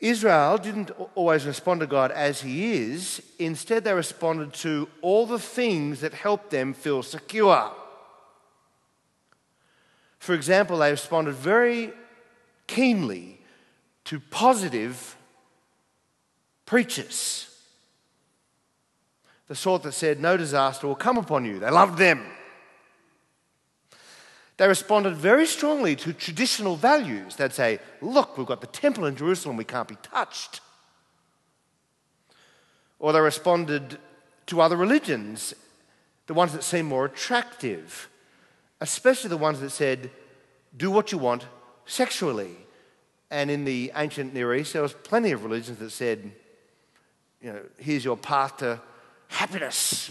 Israel 0.00 0.58
didn't 0.58 0.90
always 1.14 1.46
respond 1.46 1.80
to 1.80 1.86
God 1.86 2.10
as 2.10 2.42
He 2.42 2.72
is. 2.74 3.22
Instead, 3.38 3.84
they 3.84 3.94
responded 3.94 4.52
to 4.54 4.88
all 5.00 5.26
the 5.26 5.38
things 5.38 6.00
that 6.00 6.12
helped 6.12 6.50
them 6.50 6.74
feel 6.74 7.02
secure. 7.02 7.70
For 10.18 10.34
example, 10.34 10.78
they 10.78 10.90
responded 10.90 11.34
very 11.34 11.92
keenly 12.66 13.40
to 14.04 14.20
positive 14.20 15.16
preachers. 16.66 17.53
The 19.48 19.54
sort 19.54 19.82
that 19.82 19.92
said, 19.92 20.20
No 20.20 20.36
disaster 20.36 20.86
will 20.86 20.94
come 20.94 21.18
upon 21.18 21.44
you. 21.44 21.58
They 21.58 21.70
loved 21.70 21.98
them. 21.98 22.24
They 24.56 24.68
responded 24.68 25.16
very 25.16 25.46
strongly 25.46 25.96
to 25.96 26.12
traditional 26.12 26.76
values. 26.76 27.36
They'd 27.36 27.52
say, 27.52 27.80
Look, 28.00 28.38
we've 28.38 28.46
got 28.46 28.60
the 28.60 28.66
temple 28.68 29.06
in 29.06 29.16
Jerusalem, 29.16 29.56
we 29.56 29.64
can't 29.64 29.88
be 29.88 29.96
touched. 30.02 30.60
Or 32.98 33.12
they 33.12 33.20
responded 33.20 33.98
to 34.46 34.60
other 34.60 34.76
religions, 34.76 35.54
the 36.26 36.34
ones 36.34 36.52
that 36.52 36.62
seemed 36.62 36.88
more 36.88 37.04
attractive, 37.04 38.08
especially 38.80 39.28
the 39.28 39.36
ones 39.36 39.60
that 39.60 39.70
said, 39.70 40.10
Do 40.76 40.90
what 40.90 41.12
you 41.12 41.18
want 41.18 41.46
sexually. 41.86 42.56
And 43.30 43.50
in 43.50 43.64
the 43.64 43.90
ancient 43.96 44.32
Near 44.32 44.54
East, 44.54 44.72
there 44.72 44.82
was 44.82 44.92
plenty 44.92 45.32
of 45.32 45.42
religions 45.42 45.78
that 45.78 45.90
said, 45.90 46.30
you 47.40 47.52
know, 47.52 47.60
here's 47.78 48.04
your 48.04 48.16
path 48.16 48.58
to 48.58 48.80
happiness. 49.34 50.10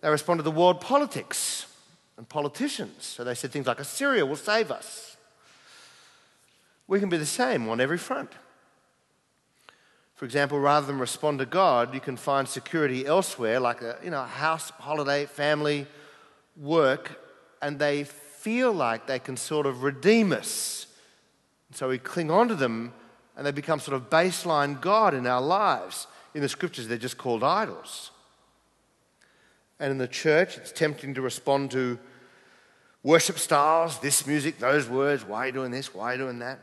They 0.00 0.08
responded 0.08 0.44
to 0.44 0.50
the 0.50 0.56
world 0.56 0.80
politics 0.80 1.66
and 2.16 2.28
politicians. 2.28 3.04
So 3.04 3.24
they 3.24 3.34
said 3.34 3.50
things 3.50 3.66
like, 3.66 3.80
Assyria 3.80 4.24
will 4.24 4.36
save 4.36 4.70
us. 4.70 5.16
We 6.86 7.00
can 7.00 7.08
be 7.08 7.16
the 7.16 7.26
same 7.26 7.68
on 7.68 7.80
every 7.80 7.98
front. 7.98 8.30
For 10.14 10.24
example, 10.24 10.58
rather 10.58 10.86
than 10.86 10.98
respond 10.98 11.40
to 11.40 11.46
God, 11.46 11.92
you 11.92 12.00
can 12.00 12.16
find 12.16 12.48
security 12.48 13.04
elsewhere, 13.04 13.60
like 13.60 13.82
a 13.82 13.98
you 14.02 14.10
know, 14.10 14.22
house, 14.22 14.70
holiday, 14.78 15.26
family, 15.26 15.86
work, 16.56 17.20
and 17.60 17.78
they 17.78 18.04
feel 18.04 18.72
like 18.72 19.06
they 19.06 19.18
can 19.18 19.36
sort 19.36 19.66
of 19.66 19.82
redeem 19.82 20.32
us. 20.32 20.86
And 21.68 21.76
so 21.76 21.88
we 21.88 21.98
cling 21.98 22.30
on 22.30 22.48
to 22.48 22.54
them, 22.54 22.94
and 23.36 23.44
they 23.44 23.50
become 23.50 23.80
sort 23.80 23.96
of 23.96 24.08
baseline 24.08 24.80
God 24.80 25.12
in 25.12 25.26
our 25.26 25.42
lives. 25.42 26.06
In 26.36 26.42
the 26.42 26.50
scriptures, 26.50 26.86
they're 26.86 26.98
just 26.98 27.16
called 27.16 27.42
idols. 27.42 28.10
And 29.80 29.90
in 29.90 29.96
the 29.96 30.06
church, 30.06 30.58
it's 30.58 30.70
tempting 30.70 31.14
to 31.14 31.22
respond 31.22 31.70
to 31.70 31.98
worship 33.02 33.38
styles, 33.38 33.98
this 34.00 34.26
music, 34.26 34.58
those 34.58 34.86
words, 34.86 35.24
why 35.24 35.44
are 35.44 35.46
you 35.46 35.52
doing 35.52 35.70
this, 35.70 35.94
why 35.94 36.10
are 36.10 36.12
you 36.12 36.24
doing 36.24 36.40
that? 36.40 36.58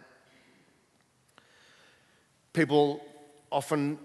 People 2.53 3.03
often 3.51 3.97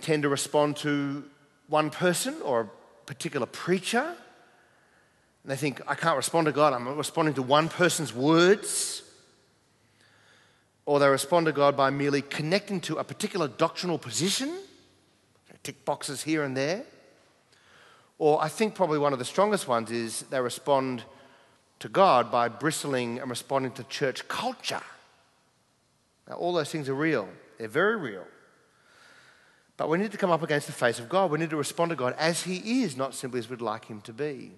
tend 0.00 0.22
to 0.22 0.30
respond 0.30 0.78
to 0.78 1.24
one 1.68 1.90
person 1.90 2.34
or 2.42 2.62
a 2.62 2.70
particular 3.04 3.44
preacher. 3.44 4.00
And 5.42 5.52
they 5.52 5.56
think, 5.56 5.82
I 5.86 5.94
can't 5.94 6.16
respond 6.16 6.46
to 6.46 6.52
God, 6.52 6.72
I'm 6.72 6.96
responding 6.96 7.34
to 7.34 7.42
one 7.42 7.68
person's 7.68 8.14
words. 8.14 9.02
Or 10.86 10.98
they 11.00 11.08
respond 11.08 11.44
to 11.44 11.52
God 11.52 11.76
by 11.76 11.90
merely 11.90 12.22
connecting 12.22 12.80
to 12.80 12.96
a 12.96 13.04
particular 13.04 13.46
doctrinal 13.46 13.98
position, 13.98 14.56
tick 15.66 15.84
boxes 15.84 16.22
here 16.22 16.44
and 16.44 16.56
there. 16.56 16.84
Or 18.18 18.42
I 18.42 18.48
think 18.48 18.76
probably 18.76 18.98
one 18.98 19.12
of 19.12 19.18
the 19.18 19.24
strongest 19.24 19.66
ones 19.66 19.90
is 19.90 20.20
they 20.30 20.40
respond 20.40 21.02
to 21.80 21.88
God 21.88 22.30
by 22.30 22.48
bristling 22.48 23.18
and 23.18 23.28
responding 23.28 23.72
to 23.72 23.84
church 23.84 24.26
culture. 24.28 24.80
Now, 26.28 26.36
all 26.36 26.52
those 26.52 26.70
things 26.70 26.88
are 26.88 26.94
real, 26.94 27.28
they're 27.58 27.68
very 27.68 27.96
real. 27.96 28.24
But 29.76 29.90
we 29.90 29.98
need 29.98 30.12
to 30.12 30.18
come 30.18 30.30
up 30.30 30.42
against 30.42 30.68
the 30.68 30.72
face 30.72 30.98
of 30.98 31.08
God. 31.08 31.30
We 31.30 31.38
need 31.38 31.50
to 31.50 31.56
respond 31.56 31.90
to 31.90 31.96
God 31.96 32.14
as 32.16 32.44
He 32.44 32.82
is, 32.82 32.96
not 32.96 33.12
simply 33.12 33.40
as 33.40 33.50
we'd 33.50 33.60
like 33.60 33.84
Him 33.84 34.00
to 34.02 34.12
be. 34.12 34.52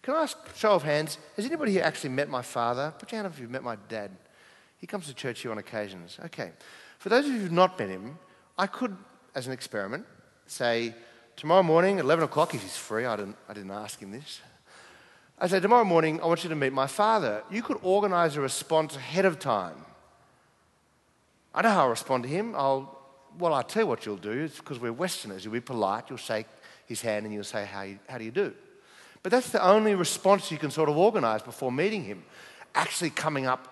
Can 0.00 0.14
I 0.14 0.22
ask, 0.22 0.38
show 0.56 0.72
of 0.72 0.84
hands, 0.84 1.18
has 1.36 1.44
anybody 1.44 1.72
here 1.72 1.82
actually 1.82 2.10
met 2.10 2.30
my 2.30 2.40
father? 2.42 2.94
Put 2.98 3.12
your 3.12 3.18
hand 3.18 3.26
up 3.26 3.34
if 3.34 3.40
you've 3.40 3.50
met 3.50 3.62
my 3.62 3.76
dad. 3.88 4.10
He 4.78 4.86
comes 4.86 5.06
to 5.06 5.14
church 5.14 5.40
here 5.40 5.50
on 5.50 5.58
occasions. 5.58 6.18
Okay. 6.26 6.52
For 6.98 7.10
those 7.10 7.26
of 7.26 7.32
you 7.32 7.40
who've 7.40 7.52
not 7.52 7.78
met 7.78 7.90
him, 7.90 8.18
I 8.56 8.66
could, 8.66 8.96
as 9.34 9.46
an 9.46 9.52
experiment, 9.52 10.06
say, 10.46 10.94
tomorrow 11.36 11.62
morning, 11.62 11.98
11 11.98 12.24
o'clock, 12.24 12.54
if 12.54 12.62
he's 12.62 12.76
free, 12.76 13.04
I 13.04 13.16
didn't, 13.16 13.36
I 13.48 13.54
didn't 13.54 13.70
ask 13.70 14.00
him 14.00 14.10
this. 14.10 14.40
I 15.38 15.48
say, 15.48 15.60
tomorrow 15.60 15.84
morning, 15.84 16.20
I 16.20 16.26
want 16.26 16.44
you 16.44 16.50
to 16.50 16.56
meet 16.56 16.72
my 16.72 16.86
father. 16.86 17.42
You 17.50 17.62
could 17.62 17.78
organize 17.82 18.36
a 18.36 18.40
response 18.40 18.96
ahead 18.96 19.24
of 19.24 19.38
time. 19.38 19.76
I 21.54 21.62
know 21.62 21.70
how 21.70 21.82
I'll 21.82 21.90
respond 21.90 22.22
to 22.24 22.28
him. 22.28 22.54
I'll, 22.56 22.98
well, 23.38 23.54
I'll 23.54 23.62
tell 23.62 23.82
you 23.82 23.86
what 23.86 24.06
you'll 24.06 24.16
do. 24.16 24.30
It's 24.30 24.58
because 24.58 24.78
we're 24.78 24.92
Westerners. 24.92 25.44
You'll 25.44 25.54
be 25.54 25.60
polite. 25.60 26.04
You'll 26.08 26.18
shake 26.18 26.46
his 26.86 27.00
hand 27.00 27.24
and 27.24 27.34
you'll 27.34 27.44
say, 27.44 27.64
how, 27.64 27.82
you, 27.82 27.98
how 28.08 28.18
do 28.18 28.24
you 28.24 28.30
do? 28.30 28.52
But 29.22 29.32
that's 29.32 29.50
the 29.50 29.64
only 29.64 29.94
response 29.94 30.50
you 30.50 30.58
can 30.58 30.70
sort 30.70 30.88
of 30.88 30.96
organize 30.96 31.42
before 31.42 31.72
meeting 31.72 32.04
him. 32.04 32.24
Actually 32.74 33.10
coming 33.10 33.46
up 33.46 33.70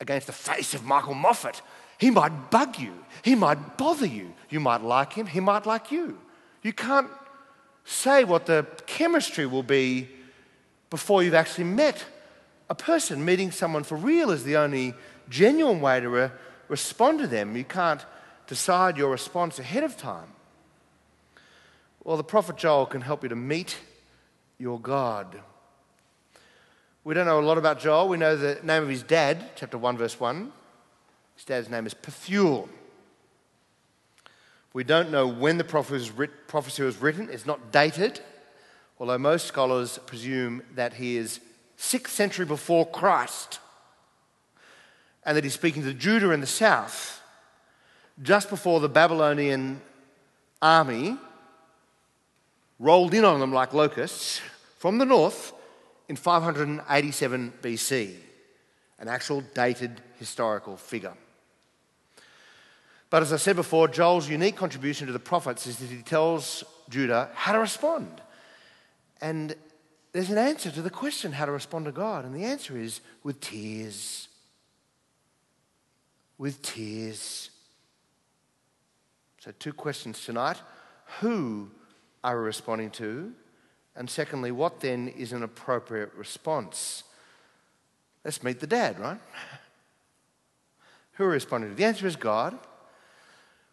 against 0.00 0.26
the 0.26 0.32
face 0.32 0.74
of 0.74 0.84
Michael 0.84 1.14
Moffat. 1.14 1.62
He 1.98 2.10
might 2.10 2.50
bug 2.50 2.78
you. 2.78 2.92
He 3.22 3.34
might 3.34 3.76
bother 3.76 4.06
you. 4.06 4.32
You 4.48 4.60
might 4.60 4.82
like 4.82 5.12
him. 5.12 5.26
He 5.26 5.40
might 5.40 5.66
like 5.66 5.90
you. 5.90 6.18
You 6.62 6.72
can't 6.72 7.10
say 7.84 8.24
what 8.24 8.46
the 8.46 8.66
chemistry 8.86 9.46
will 9.46 9.62
be 9.62 10.08
before 10.90 11.22
you've 11.22 11.34
actually 11.34 11.64
met 11.64 12.04
a 12.70 12.74
person. 12.74 13.24
Meeting 13.24 13.50
someone 13.50 13.82
for 13.82 13.96
real 13.96 14.30
is 14.30 14.44
the 14.44 14.56
only 14.56 14.94
genuine 15.28 15.80
way 15.80 16.00
to 16.00 16.08
re- 16.08 16.30
respond 16.68 17.18
to 17.18 17.26
them. 17.26 17.56
You 17.56 17.64
can't 17.64 18.04
decide 18.46 18.96
your 18.96 19.10
response 19.10 19.58
ahead 19.58 19.84
of 19.84 19.96
time. 19.96 20.32
Well, 22.04 22.16
the 22.16 22.24
prophet 22.24 22.56
Joel 22.56 22.86
can 22.86 23.00
help 23.00 23.22
you 23.22 23.28
to 23.28 23.36
meet 23.36 23.76
your 24.58 24.80
God. 24.80 25.40
We 27.04 27.14
don't 27.14 27.26
know 27.26 27.40
a 27.40 27.42
lot 27.42 27.58
about 27.58 27.80
Joel. 27.80 28.08
We 28.08 28.16
know 28.16 28.36
the 28.36 28.60
name 28.62 28.82
of 28.82 28.88
his 28.88 29.02
dad, 29.02 29.50
chapter 29.56 29.78
1, 29.78 29.96
verse 29.96 30.18
1. 30.18 30.52
His 31.38 31.46
dad's 31.46 31.70
name 31.70 31.86
is 31.86 31.94
Pethuel. 31.94 32.68
We 34.74 34.84
don't 34.84 35.10
know 35.10 35.26
when 35.26 35.56
the 35.56 35.64
prophecy 35.64 36.82
was 36.82 36.96
written, 37.00 37.30
it's 37.30 37.46
not 37.46 37.72
dated 37.72 38.20
although 39.00 39.18
most 39.18 39.46
scholars 39.46 39.98
presume 40.06 40.62
that 40.74 40.94
he 40.94 41.16
is 41.16 41.40
6th 41.78 42.08
century 42.08 42.44
before 42.44 42.86
Christ 42.86 43.60
and 45.24 45.36
that 45.36 45.44
he's 45.44 45.54
speaking 45.54 45.82
to 45.84 45.94
Judah 45.94 46.30
in 46.30 46.40
the 46.40 46.46
south 46.46 47.22
just 48.22 48.50
before 48.50 48.80
the 48.80 48.88
Babylonian 48.88 49.80
army 50.60 51.16
rolled 52.80 53.14
in 53.14 53.24
on 53.24 53.38
them 53.38 53.52
like 53.52 53.72
locusts 53.72 54.40
from 54.78 54.98
the 54.98 55.04
north 55.04 55.52
in 56.08 56.16
587 56.16 57.52
BC, 57.62 58.14
an 58.98 59.08
actual 59.08 59.42
dated 59.54 60.00
historical 60.18 60.76
figure. 60.76 61.14
But 63.10 63.22
as 63.22 63.32
I 63.32 63.36
said 63.36 63.56
before, 63.56 63.88
Joel's 63.88 64.28
unique 64.28 64.56
contribution 64.56 65.06
to 65.06 65.12
the 65.12 65.18
prophets 65.18 65.66
is 65.66 65.78
that 65.78 65.88
he 65.88 66.02
tells 66.02 66.62
Judah 66.90 67.30
how 67.34 67.52
to 67.52 67.58
respond. 67.58 68.20
And 69.20 69.54
there's 70.12 70.30
an 70.30 70.38
answer 70.38 70.70
to 70.70 70.82
the 70.82 70.90
question 70.90 71.32
how 71.32 71.46
to 71.46 71.52
respond 71.52 71.86
to 71.86 71.92
God. 71.92 72.24
And 72.24 72.34
the 72.34 72.44
answer 72.44 72.76
is 72.76 73.00
with 73.22 73.40
tears. 73.40 74.28
With 76.36 76.60
tears. 76.62 77.50
So, 79.40 79.52
two 79.58 79.72
questions 79.72 80.24
tonight. 80.24 80.60
Who 81.20 81.70
are 82.22 82.38
we 82.38 82.44
responding 82.44 82.90
to? 82.92 83.32
And 83.96 84.08
secondly, 84.08 84.52
what 84.52 84.80
then 84.80 85.08
is 85.08 85.32
an 85.32 85.42
appropriate 85.42 86.12
response? 86.14 87.04
Let's 88.24 88.42
meet 88.42 88.60
the 88.60 88.66
dad, 88.66 88.98
right? 89.00 89.20
Who 91.12 91.24
are 91.24 91.30
responding 91.30 91.70
to? 91.70 91.76
The 91.76 91.84
answer 91.84 92.06
is 92.06 92.14
God. 92.14 92.58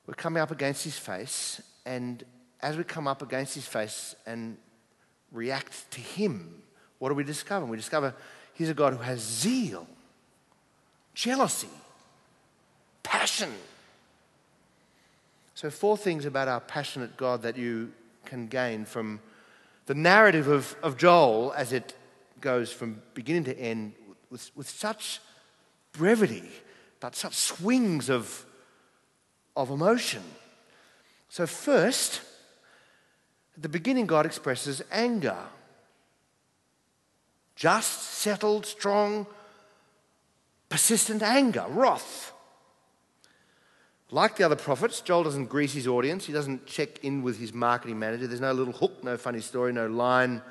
We're 0.08 0.14
coming 0.14 0.42
up 0.42 0.52
against 0.52 0.84
his 0.84 0.98
face, 0.98 1.62
and 1.86 2.24
as 2.62 2.78
we 2.78 2.84
come 2.84 3.08
up 3.08 3.22
against 3.22 3.56
his 3.56 3.66
face 3.66 4.16
and 4.26 4.58
react 5.32 5.90
to 5.92 6.02
him, 6.02 6.62
what 7.00 7.10
do 7.10 7.16
we 7.16 7.24
discover? 7.24 7.66
We 7.66 7.78
discover 7.78 8.14
he's 8.54 8.70
a 8.70 8.74
God 8.74 8.94
who 8.94 9.00
has 9.00 9.20
zeal, 9.20 9.88
jealousy, 11.14 11.70
passion. 13.04 13.52
So, 15.56 15.70
four 15.70 15.98
things 15.98 16.26
about 16.26 16.48
our 16.48 16.60
passionate 16.60 17.18
God 17.18 17.42
that 17.44 17.58
you 17.58 17.92
can 18.26 18.48
gain 18.48 18.86
from 18.86 19.22
the 19.86 19.96
narrative 19.96 20.48
of, 20.48 20.76
of 20.84 20.98
Joel 20.98 21.54
as 21.56 21.72
it 21.72 21.96
goes 22.42 22.72
from 22.72 23.02
beginning 23.14 23.46
to 23.46 23.58
end 23.58 23.94
with, 24.30 24.52
with 24.56 24.70
such 24.70 25.22
brevity, 25.94 26.50
but 27.00 27.16
such 27.16 27.34
swings 27.36 28.10
of, 28.10 28.46
of 29.56 29.70
emotion. 29.70 30.24
So, 31.30 31.46
first, 31.46 32.22
at 33.56 33.64
the 33.64 33.70
beginning, 33.70 34.06
God 34.06 34.26
expresses 34.26 34.82
anger. 34.92 35.38
Just, 37.56 38.04
settled, 38.04 38.66
strong, 38.66 39.28
persistent 40.70 41.22
anger, 41.22 41.66
wrath. 41.70 42.34
Like 44.12 44.36
the 44.36 44.44
other 44.44 44.56
prophets, 44.56 45.02
Joel 45.02 45.24
doesn't 45.24 45.48
grease 45.48 45.74
his 45.74 45.88
audience. 45.88 46.26
He 46.26 46.34
doesn't 46.34 46.66
check 46.66 47.04
in 47.04 47.24
with 47.24 47.40
his 47.40 47.54
marketing 47.54 47.98
manager. 47.98 48.28
There's 48.28 48.42
no 48.42 48.54
little 48.54 48.74
hook, 48.74 49.04
no 49.04 49.18
funny 49.18 49.42
story, 49.42 49.74
no 49.74 49.88
line 49.88 50.42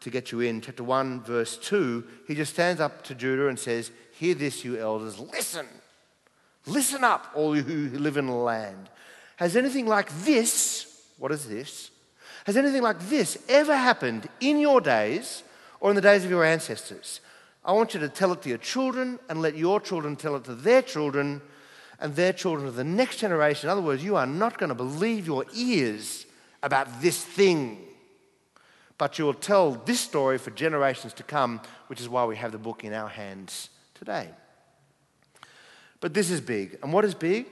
to 0.00 0.10
get 0.10 0.30
you 0.30 0.40
in. 0.40 0.60
Chapter 0.60 0.84
1, 0.84 1.22
verse 1.22 1.56
2, 1.56 2.04
he 2.26 2.34
just 2.34 2.52
stands 2.52 2.80
up 2.80 3.02
to 3.04 3.14
Judah 3.14 3.48
and 3.48 3.58
says, 3.58 3.90
Hear 4.12 4.34
this, 4.34 4.64
you 4.64 4.78
elders, 4.78 5.18
listen. 5.18 5.66
Listen 6.68 7.04
up, 7.04 7.30
all 7.34 7.56
you 7.56 7.62
who 7.62 7.98
live 7.98 8.16
in 8.16 8.26
the 8.26 8.32
land. 8.32 8.88
Has 9.36 9.56
anything 9.56 9.86
like 9.86 10.10
this, 10.24 11.02
what 11.18 11.32
is 11.32 11.48
this? 11.48 11.90
Has 12.44 12.56
anything 12.56 12.82
like 12.82 13.00
this 13.08 13.38
ever 13.48 13.76
happened 13.76 14.28
in 14.40 14.58
your 14.58 14.80
days 14.80 15.42
or 15.80 15.90
in 15.90 15.96
the 15.96 16.02
days 16.02 16.24
of 16.24 16.30
your 16.30 16.44
ancestors? 16.44 17.20
I 17.64 17.72
want 17.72 17.94
you 17.94 18.00
to 18.00 18.08
tell 18.08 18.32
it 18.32 18.42
to 18.42 18.48
your 18.48 18.58
children 18.58 19.18
and 19.28 19.42
let 19.42 19.56
your 19.56 19.80
children 19.80 20.16
tell 20.16 20.36
it 20.36 20.44
to 20.44 20.54
their 20.54 20.82
children 20.82 21.42
and 22.00 22.14
their 22.14 22.32
children 22.32 22.66
to 22.66 22.72
the 22.72 22.84
next 22.84 23.18
generation. 23.18 23.68
In 23.68 23.72
other 23.72 23.82
words, 23.82 24.02
you 24.02 24.16
are 24.16 24.26
not 24.26 24.58
going 24.58 24.68
to 24.68 24.74
believe 24.74 25.26
your 25.26 25.44
ears 25.54 26.26
about 26.62 27.02
this 27.02 27.22
thing 27.22 27.84
but 28.98 29.16
you 29.16 29.24
will 29.24 29.34
tell 29.34 29.70
this 29.70 30.00
story 30.00 30.36
for 30.38 30.50
generations 30.50 31.14
to 31.14 31.22
come, 31.22 31.60
which 31.86 32.00
is 32.00 32.08
why 32.08 32.24
we 32.24 32.36
have 32.36 32.50
the 32.50 32.58
book 32.58 32.82
in 32.84 32.92
our 32.92 33.08
hands 33.08 33.70
today. 33.94 34.28
But 36.00 36.14
this 36.14 36.30
is 36.30 36.40
big. 36.40 36.78
And 36.82 36.92
what 36.92 37.04
is 37.04 37.14
big? 37.14 37.46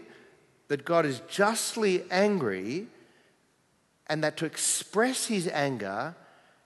That 0.69 0.85
God 0.85 1.07
is 1.07 1.21
justly 1.29 2.05
angry, 2.11 2.87
and 4.07 4.23
that 4.25 4.37
to 4.39 4.47
express 4.47 5.27
his 5.27 5.49
anger, 5.49 6.15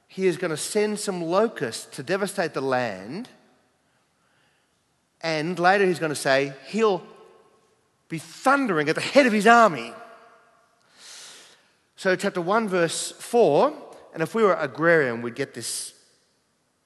he 0.09 0.27
is 0.27 0.37
going 0.37 0.51
to 0.51 0.57
send 0.57 0.99
some 0.99 1.23
locusts 1.23 1.87
to 1.97 2.03
devastate 2.03 2.55
the 2.55 2.61
land. 2.61 3.29
And 5.21 5.59
later 5.59 5.85
he's 5.85 5.99
going 5.99 6.11
to 6.11 6.17
say 6.17 6.53
he'll 6.69 7.03
be 8.09 8.19
thundering 8.19 8.89
at 8.89 8.95
the 8.95 9.01
head 9.01 9.27
of 9.27 9.33
his 9.33 9.47
army. 9.47 9.93
So, 11.97 12.17
chapter 12.17 12.41
1, 12.41 12.69
verse 12.69 13.13
4 13.13 13.75
and 14.13 14.23
if 14.23 14.35
we 14.35 14.43
were 14.43 14.55
agrarian, 14.55 15.23
we'd 15.23 15.35
get 15.35 15.55
this, 15.55 15.95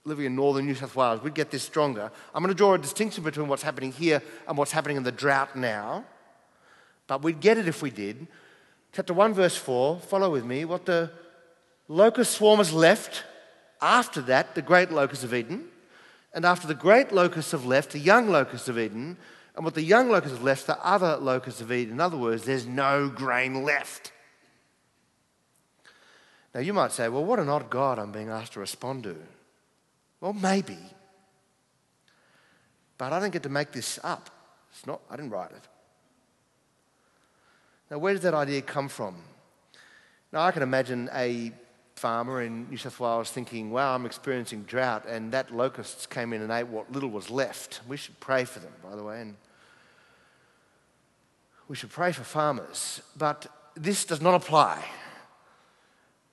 living 0.04 0.26
in 0.26 0.36
northern 0.36 0.66
New 0.66 0.74
South 0.74 0.94
Wales, 0.94 1.22
we'd 1.22 1.34
get 1.34 1.50
this 1.50 1.62
stronger. 1.62 2.10
I'm 2.34 2.42
going 2.42 2.54
to 2.54 2.56
draw 2.56 2.74
a 2.74 2.78
distinction 2.78 3.24
between 3.24 3.48
what's 3.48 3.62
happening 3.62 3.90
here 3.90 4.22
and 4.46 4.58
what's 4.58 4.72
happening 4.72 4.96
in 4.96 5.02
the 5.02 5.12
drought 5.12 5.56
now. 5.56 6.04
But 7.06 7.22
we'd 7.22 7.40
get 7.40 7.58
it 7.58 7.68
if 7.68 7.82
we 7.82 7.90
did. 7.90 8.26
Chapter 8.92 9.14
1, 9.14 9.34
verse 9.34 9.56
4, 9.56 10.00
follow 10.00 10.30
with 10.30 10.44
me. 10.44 10.64
What 10.64 10.86
the 10.86 11.10
locust 11.88 12.38
swarmers 12.38 12.72
left 12.72 13.24
after 13.80 14.20
that, 14.22 14.54
the 14.54 14.62
great 14.62 14.90
locusts 14.90 15.24
of 15.24 15.34
Eden. 15.34 15.68
And 16.32 16.44
after 16.44 16.66
the 16.66 16.74
great 16.74 17.12
locusts 17.12 17.52
have 17.52 17.64
left, 17.64 17.92
the 17.92 17.98
young 17.98 18.28
locusts 18.28 18.68
of 18.68 18.78
Eden. 18.78 19.16
And 19.56 19.64
what 19.64 19.74
the 19.74 19.82
young 19.82 20.10
locusts 20.10 20.36
have 20.36 20.44
left, 20.44 20.66
the 20.66 20.84
other 20.84 21.16
locusts 21.16 21.60
of 21.60 21.72
Eden. 21.72 21.94
In 21.94 22.00
other 22.00 22.16
words, 22.16 22.44
there's 22.44 22.66
no 22.66 23.08
grain 23.08 23.62
left. 23.62 24.12
Now, 26.54 26.60
you 26.60 26.72
might 26.72 26.92
say, 26.92 27.08
well, 27.08 27.24
what 27.24 27.38
an 27.38 27.48
odd 27.48 27.70
God 27.70 27.98
I'm 27.98 28.12
being 28.12 28.28
asked 28.28 28.52
to 28.52 28.60
respond 28.60 29.04
to. 29.04 29.16
Well, 30.24 30.32
maybe. 30.32 30.78
But 32.96 33.12
I 33.12 33.20
don't 33.20 33.30
get 33.30 33.42
to 33.42 33.50
make 33.50 33.72
this 33.72 33.98
up. 34.02 34.30
It's 34.70 34.86
not, 34.86 35.02
I 35.10 35.16
didn't 35.16 35.32
write 35.32 35.50
it. 35.50 35.68
Now, 37.90 37.98
where 37.98 38.14
does 38.14 38.22
that 38.22 38.32
idea 38.32 38.62
come 38.62 38.88
from? 38.88 39.16
Now, 40.32 40.40
I 40.40 40.50
can 40.50 40.62
imagine 40.62 41.10
a 41.12 41.52
farmer 41.96 42.40
in 42.40 42.70
New 42.70 42.78
South 42.78 42.98
Wales 42.98 43.30
thinking, 43.30 43.70
wow, 43.70 43.94
I'm 43.94 44.06
experiencing 44.06 44.62
drought, 44.62 45.04
and 45.06 45.30
that 45.32 45.54
locusts 45.54 46.06
came 46.06 46.32
in 46.32 46.40
and 46.40 46.50
ate 46.50 46.68
what 46.68 46.90
little 46.90 47.10
was 47.10 47.28
left. 47.28 47.82
We 47.86 47.98
should 47.98 48.18
pray 48.18 48.46
for 48.46 48.60
them, 48.60 48.72
by 48.82 48.96
the 48.96 49.02
way, 49.04 49.20
and 49.20 49.36
we 51.68 51.76
should 51.76 51.90
pray 51.90 52.12
for 52.12 52.24
farmers. 52.24 53.02
But 53.14 53.46
this 53.74 54.06
does 54.06 54.22
not 54.22 54.32
apply 54.32 54.82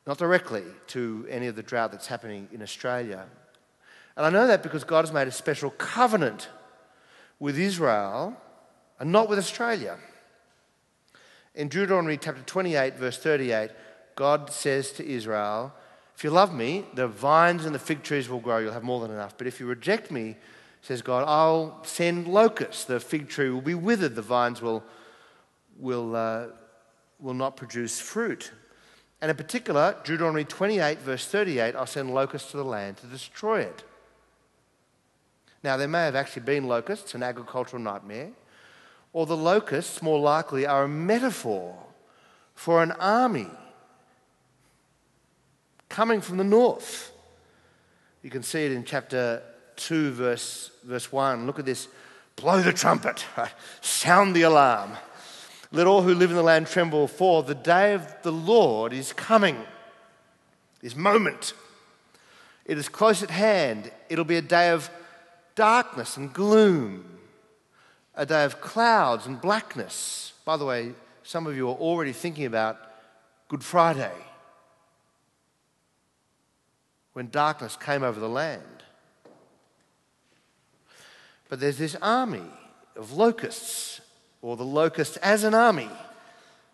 not 0.07 0.17
directly 0.17 0.63
to 0.87 1.27
any 1.29 1.47
of 1.47 1.57
the 1.57 1.61
drought 1.61 1.91
that's 1.91 2.07
happening 2.07 2.47
in 2.53 2.61
Australia. 2.61 3.25
And 4.15 4.25
I 4.25 4.29
know 4.29 4.47
that 4.47 4.63
because 4.63 4.83
God 4.83 5.05
has 5.05 5.13
made 5.13 5.27
a 5.27 5.31
special 5.31 5.69
covenant 5.71 6.49
with 7.39 7.57
Israel 7.57 8.35
and 8.99 9.11
not 9.11 9.29
with 9.29 9.39
Australia. 9.39 9.97
In 11.55 11.67
Deuteronomy 11.67 12.17
chapter 12.17 12.43
28, 12.43 12.95
verse 12.95 13.17
38, 13.17 13.71
God 14.15 14.51
says 14.51 14.91
to 14.93 15.05
Israel, 15.05 15.73
If 16.15 16.23
you 16.23 16.29
love 16.29 16.53
me, 16.53 16.85
the 16.93 17.07
vines 17.07 17.65
and 17.65 17.73
the 17.73 17.79
fig 17.79 18.03
trees 18.03 18.29
will 18.29 18.39
grow, 18.39 18.59
you'll 18.59 18.73
have 18.73 18.83
more 18.83 19.01
than 19.01 19.11
enough. 19.11 19.37
But 19.37 19.47
if 19.47 19.59
you 19.59 19.65
reject 19.65 20.11
me, 20.11 20.37
says 20.81 21.01
God, 21.01 21.23
I'll 21.27 21.83
send 21.83 22.27
locusts. 22.27 22.85
The 22.85 22.99
fig 22.99 23.29
tree 23.29 23.49
will 23.49 23.61
be 23.61 23.75
withered, 23.75 24.15
the 24.15 24.21
vines 24.21 24.61
will, 24.61 24.83
will, 25.79 26.15
uh, 26.15 26.47
will 27.19 27.33
not 27.33 27.55
produce 27.55 27.99
fruit. 27.99 28.51
And 29.21 29.29
in 29.29 29.37
particular, 29.37 29.95
Deuteronomy 30.03 30.43
28, 30.43 30.99
verse 30.99 31.25
38, 31.27 31.75
I'll 31.75 31.85
send 31.85 32.13
locusts 32.13 32.51
to 32.51 32.57
the 32.57 32.65
land 32.65 32.97
to 32.97 33.07
destroy 33.07 33.61
it. 33.61 33.83
Now, 35.63 35.77
there 35.77 35.87
may 35.87 36.05
have 36.05 36.15
actually 36.15 36.43
been 36.43 36.67
locusts, 36.67 37.13
an 37.13 37.23
agricultural 37.23 37.81
nightmare, 37.81 38.31
or 39.13 39.25
the 39.25 39.37
locusts, 39.37 40.01
more 40.01 40.19
likely, 40.19 40.65
are 40.65 40.85
a 40.85 40.87
metaphor 40.87 41.75
for 42.55 42.81
an 42.81 42.91
army 42.93 43.47
coming 45.89 46.21
from 46.21 46.37
the 46.37 46.43
north. 46.43 47.11
You 48.23 48.29
can 48.29 48.43
see 48.43 48.65
it 48.65 48.71
in 48.71 48.83
chapter 48.83 49.43
2, 49.75 50.11
verse, 50.11 50.71
verse 50.83 51.11
1. 51.11 51.45
Look 51.45 51.59
at 51.59 51.65
this. 51.65 51.87
Blow 52.37 52.61
the 52.61 52.73
trumpet, 52.73 53.25
sound 53.81 54.35
the 54.35 54.43
alarm. 54.43 54.91
Let 55.71 55.85
all 55.85 56.01
who 56.01 56.15
live 56.15 56.31
in 56.31 56.35
the 56.35 56.43
land 56.43 56.67
tremble, 56.67 57.07
for 57.07 57.43
the 57.43 57.55
day 57.55 57.93
of 57.93 58.07
the 58.23 58.31
Lord 58.31 58.93
is 58.93 59.13
coming. 59.13 59.57
This 60.81 60.95
moment. 60.95 61.53
It 62.65 62.77
is 62.77 62.89
close 62.89 63.21
at 63.21 63.29
hand. 63.29 63.91
It'll 64.09 64.25
be 64.25 64.37
a 64.37 64.41
day 64.41 64.69
of 64.69 64.89
darkness 65.55 66.17
and 66.17 66.33
gloom, 66.33 67.05
a 68.15 68.25
day 68.25 68.43
of 68.43 68.61
clouds 68.61 69.25
and 69.25 69.39
blackness. 69.39 70.33
By 70.45 70.57
the 70.57 70.65
way, 70.65 70.93
some 71.23 71.47
of 71.47 71.55
you 71.55 71.69
are 71.69 71.75
already 71.75 72.13
thinking 72.13 72.45
about 72.45 72.77
Good 73.47 73.63
Friday 73.63 74.13
when 77.13 77.29
darkness 77.29 77.75
came 77.75 78.03
over 78.03 78.19
the 78.19 78.29
land. 78.29 78.63
But 81.49 81.59
there's 81.59 81.77
this 81.77 81.95
army 82.01 82.43
of 82.95 83.11
locusts 83.11 83.99
or 84.41 84.55
the 84.55 84.63
locust 84.63 85.17
as 85.21 85.43
an 85.43 85.53
army 85.53 85.89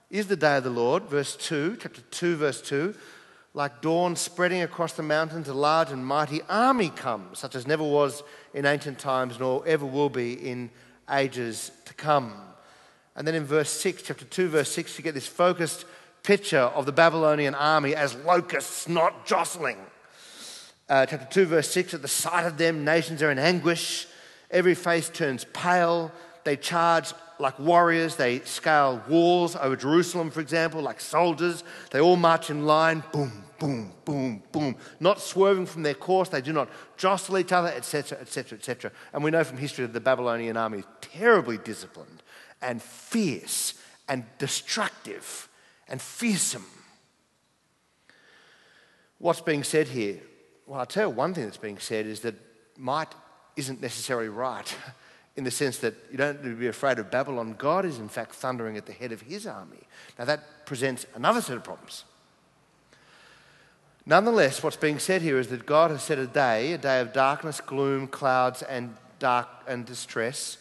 is 0.10 0.28
the 0.28 0.36
day 0.36 0.58
of 0.58 0.64
the 0.64 0.70
Lord. 0.70 1.04
Verse 1.04 1.36
2, 1.36 1.78
chapter 1.82 2.02
2, 2.02 2.36
verse 2.38 2.62
2. 2.62 2.96
Like 3.58 3.82
dawn 3.82 4.16
spreading 4.16 4.62
across 4.62 4.94
the 4.94 5.02
mountains, 5.02 5.48
a 5.48 5.54
large 5.56 5.90
and 5.90 6.06
mighty 6.06 6.44
army 6.48 6.90
comes, 6.90 7.40
such 7.40 7.56
as 7.56 7.66
never 7.66 7.84
was 7.84 8.22
in 8.54 8.68
ancient 8.68 9.00
times, 9.00 9.40
nor 9.40 9.66
ever 9.66 9.84
will 9.84 10.12
be 10.12 10.34
in 10.34 10.70
ages 11.10 11.72
to 11.86 11.96
come. 11.96 12.34
And 13.16 13.28
then 13.28 13.34
in 13.34 13.46
verse 13.46 13.72
6, 13.72 14.04
chapter 14.04 14.26
2, 14.26 14.50
verse 14.50 14.72
6, 14.72 15.00
you 15.00 15.04
get 15.04 15.16
this 15.16 15.26
focused 15.26 15.86
picture 16.22 16.60
of 16.60 16.86
the 16.86 16.92
Babylonian 16.92 17.56
army 17.56 17.96
as 17.96 18.14
locusts 18.18 18.88
not 18.88 19.26
jostling. 19.26 19.80
Uh, 20.88 21.08
chapter 21.08 21.28
2, 21.28 21.46
verse 21.48 21.72
6, 21.72 21.96
at 21.96 22.04
the 22.04 22.08
sight 22.08 22.46
of 22.46 22.60
them, 22.60 22.86
nations 22.86 23.24
are 23.24 23.32
in 23.32 23.40
anguish. 23.40 24.06
Every 24.52 24.76
face 24.76 25.10
turns 25.10 25.46
pale. 25.54 26.12
They 26.44 26.58
charge 26.58 27.12
like 27.40 27.58
warriors. 27.58 28.18
They 28.18 28.42
scale 28.42 29.02
walls 29.10 29.56
over 29.56 29.76
Jerusalem, 29.76 30.30
for 30.30 30.42
example, 30.42 30.84
like 30.84 31.02
soldiers. 31.02 31.64
They 31.90 32.00
all 32.00 32.18
march 32.18 32.52
in 32.52 32.68
line, 32.68 33.04
boom, 33.12 33.46
boom, 33.60 33.92
boom, 34.06 34.44
boom, 34.52 34.76
not 35.00 35.22
swerving 35.22 35.66
from 35.66 35.84
their 35.84 35.94
course. 35.94 36.30
They 36.30 36.42
do 36.42 36.54
not 36.54 36.70
jostle 36.98 37.38
each 37.38 37.52
other, 37.52 37.70
etc., 37.70 38.20
etc., 38.20 38.58
etc. 38.58 38.92
And 39.14 39.24
we 39.24 39.32
know 39.32 39.44
from 39.44 39.58
history 39.58 39.86
that 39.86 39.94
the 39.94 40.00
Babylonian 40.00 40.58
army 40.58 40.80
is 40.80 40.86
terribly 41.02 41.58
disciplined 41.58 42.24
and 42.62 42.82
fierce 42.82 43.74
and 44.08 44.26
destructive 44.38 45.50
and 45.88 46.02
fearsome. 46.02 46.66
What's 49.20 49.42
being 49.42 49.64
said 49.64 49.88
here? 49.88 50.20
Well, 50.66 50.80
I'll 50.80 50.86
tell 50.86 51.10
you 51.10 51.16
one 51.16 51.34
thing 51.34 51.46
that's 51.46 51.58
being 51.58 51.80
said 51.80 52.06
is 52.06 52.22
that 52.22 52.36
might 52.78 53.14
isn't 53.56 53.82
necessarily 53.82 54.30
right 54.30 54.76
in 55.36 55.44
the 55.44 55.52
sense 55.52 55.80
that 55.80 55.96
you 56.12 56.18
don't 56.18 56.44
need 56.44 56.52
to 56.52 56.56
be 56.56 56.68
afraid 56.68 57.00
of 57.00 57.12
Babylon. 57.12 57.56
God 57.58 57.86
is, 57.86 58.00
in 58.00 58.10
fact, 58.10 58.36
thundering 58.36 58.78
at 58.78 58.86
the 58.86 58.94
head 58.94 59.12
of 59.12 59.22
his 59.22 59.46
army. 59.46 59.82
Now, 60.18 60.26
that 60.26 60.66
presents 60.66 61.06
another 61.16 61.42
set 61.42 61.58
of 61.58 61.64
problems. 61.64 62.06
Nonetheless, 64.10 64.64
what's 64.64 64.78
being 64.78 65.00
said 65.00 65.22
here 65.22 65.38
is 65.38 65.50
that 65.50 65.66
God 65.66 65.92
has 65.92 66.02
set 66.02 66.18
a 66.18 66.28
day, 66.28 66.72
a 66.72 66.78
day 66.78 67.02
of 67.02 67.12
darkness, 67.12 67.60
gloom, 67.60 68.08
clouds, 68.08 68.62
and 68.62 68.96
dark 69.20 69.50
and 69.68 69.86
distress 69.86 70.58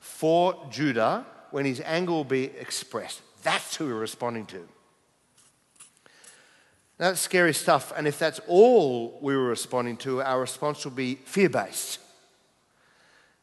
for 0.00 0.54
Judah 0.70 1.24
when 1.50 1.64
his 1.64 1.80
anger 1.86 2.12
will 2.12 2.24
be 2.24 2.44
expressed. 2.44 3.22
That's 3.42 3.76
who 3.76 3.86
we're 3.86 3.94
responding 3.94 4.44
to. 4.46 4.68
That's 6.98 7.18
scary 7.18 7.54
stuff, 7.54 7.90
and 7.96 8.06
if 8.06 8.18
that's 8.18 8.38
all 8.46 9.18
we 9.22 9.34
were 9.34 9.46
responding 9.46 9.96
to, 9.98 10.20
our 10.20 10.38
response 10.38 10.84
will 10.84 10.92
be 10.92 11.14
fear 11.14 11.48
based. 11.48 12.00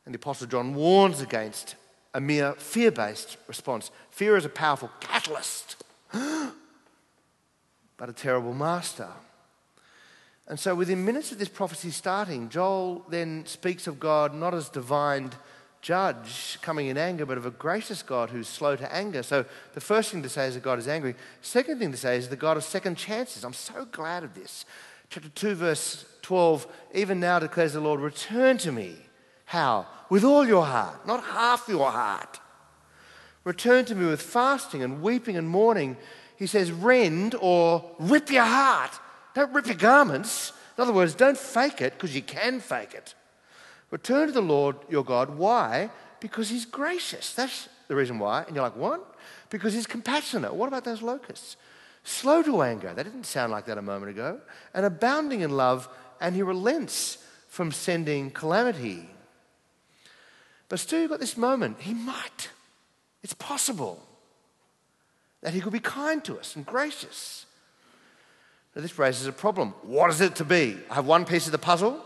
And 0.06 0.14
the 0.14 0.20
Apostle 0.20 0.46
John 0.46 0.76
warns 0.76 1.20
against 1.20 1.74
a 2.14 2.22
mere 2.22 2.54
fear 2.54 2.92
based 2.92 3.38
response. 3.48 3.90
Fear 4.12 4.38
is 4.38 4.46
a 4.46 4.50
powerful 4.50 4.92
catalyst, 5.00 5.84
but 6.12 6.54
a 8.08 8.14
terrible 8.14 8.54
master. 8.54 9.10
And 10.48 10.60
so, 10.60 10.74
within 10.76 11.04
minutes 11.04 11.32
of 11.32 11.40
this 11.40 11.50
prophecy 11.50 11.92
starting, 11.92 12.48
Joel 12.48 13.06
then 13.10 13.46
speaks 13.46 13.86
of 13.86 14.00
God 14.00 14.34
not 14.34 14.54
as 14.54 14.70
divine 14.70 15.32
judge 15.82 16.58
coming 16.62 16.88
in 16.88 16.98
anger, 16.98 17.26
but 17.26 17.38
of 17.38 17.46
a 17.46 17.52
gracious 17.52 18.02
God 18.02 18.30
who's 18.30 18.48
slow 18.48 18.76
to 18.78 18.94
anger. 18.94 19.24
So, 19.24 19.44
the 19.74 19.82
first 19.82 20.12
thing 20.12 20.24
to 20.24 20.30
say 20.30 20.48
is 20.48 20.54
that 20.54 20.64
God 20.64 20.80
is 20.80 20.88
angry. 20.88 21.16
Second 21.42 21.80
thing 21.80 21.92
to 21.92 21.98
say 21.98 22.18
is 22.18 22.30
the 22.30 22.38
God 22.38 22.56
of 22.56 22.64
second 22.64 22.96
chances. 22.96 23.44
I'm 23.44 23.54
so 23.54 23.86
glad 23.86 24.24
of 24.24 24.36
this. 24.36 24.64
Chapter 25.10 25.30
2, 25.30 25.56
verse 25.56 26.06
12 26.22 26.66
Even 26.94 27.20
now 27.20 27.40
declares 27.40 27.74
the 27.74 27.82
Lord, 27.82 28.00
return 28.00 28.58
to 28.60 28.72
me. 28.72 28.96
How? 29.46 29.86
With 30.10 30.24
all 30.24 30.48
your 30.48 30.66
heart, 30.66 31.06
not 31.06 31.24
half 31.24 31.68
your 31.68 31.92
heart. 31.92 32.40
Return 33.44 33.84
to 33.86 33.96
me 33.96 34.06
with 34.06 34.22
fasting 34.22 34.84
and 34.84 35.02
weeping 35.02 35.38
and 35.38 35.48
mourning. 35.48 35.98
He 36.38 36.48
says, 36.48 36.72
rend 36.72 37.36
or 37.40 37.90
rip 37.98 38.30
your 38.30 38.44
heart 38.44 39.00
don't 39.38 39.54
rip 39.54 39.68
your 39.68 39.76
garments. 39.76 40.52
In 40.78 40.82
other 40.82 40.94
words, 40.94 41.14
don't 41.14 41.38
fake 41.38 41.80
it 41.82 41.94
because 41.94 42.16
you 42.16 42.24
can 42.24 42.60
fake 42.60 42.94
it. 42.94 43.14
Return 43.92 44.28
to 44.28 44.34
the 44.34 44.42
Lord 44.42 44.76
your 44.90 45.04
God. 45.04 45.38
Why? 45.38 45.92
Because 46.20 46.50
he's 46.50 46.66
gracious. 46.66 47.34
That's 47.34 47.70
the 47.88 47.96
reason 47.96 48.18
why. 48.18 48.44
And 48.44 48.56
you're 48.56 48.64
like, 48.64 48.76
what? 48.76 49.16
Because 49.50 49.74
he's 49.74 49.86
compassionate. 49.86 50.54
What 50.54 50.68
about 50.68 50.84
those 50.84 51.02
locusts? 51.02 51.56
Slow 52.04 52.42
to 52.42 52.64
anger. 52.64 52.94
That 52.94 53.04
didn't 53.04 53.26
sound 53.26 53.52
like 53.52 53.66
that 53.66 53.78
a 53.78 53.82
moment 53.82 54.10
ago. 54.10 54.40
And 54.74 54.86
abounding 54.86 55.42
in 55.42 55.52
love, 55.52 55.88
and 56.20 56.36
he 56.36 56.42
relents 56.42 57.20
from 57.48 57.72
sending 57.72 58.32
calamity. 58.32 59.08
But 60.68 60.80
still, 60.80 61.00
you've 61.00 61.12
got 61.12 61.20
this 61.20 61.38
moment. 61.38 61.82
He 61.82 61.94
might. 61.94 62.50
It's 63.22 63.34
possible 63.34 64.04
that 65.42 65.54
he 65.54 65.62
could 65.62 65.74
be 65.74 65.80
kind 65.80 66.24
to 66.26 66.40
us 66.40 66.56
and 66.56 66.66
gracious. 66.66 67.47
Now, 68.78 68.84
this 68.84 69.00
raises 69.00 69.26
a 69.26 69.32
problem. 69.32 69.74
What 69.82 70.12
is 70.12 70.22
it 70.22 70.36
to 70.36 70.46
be? 70.46 70.78
I 70.92 70.94
have 70.94 71.08
one 71.08 71.26
piece 71.26 71.48
of 71.48 71.52
the 71.52 71.58
puzzle. 71.58 72.00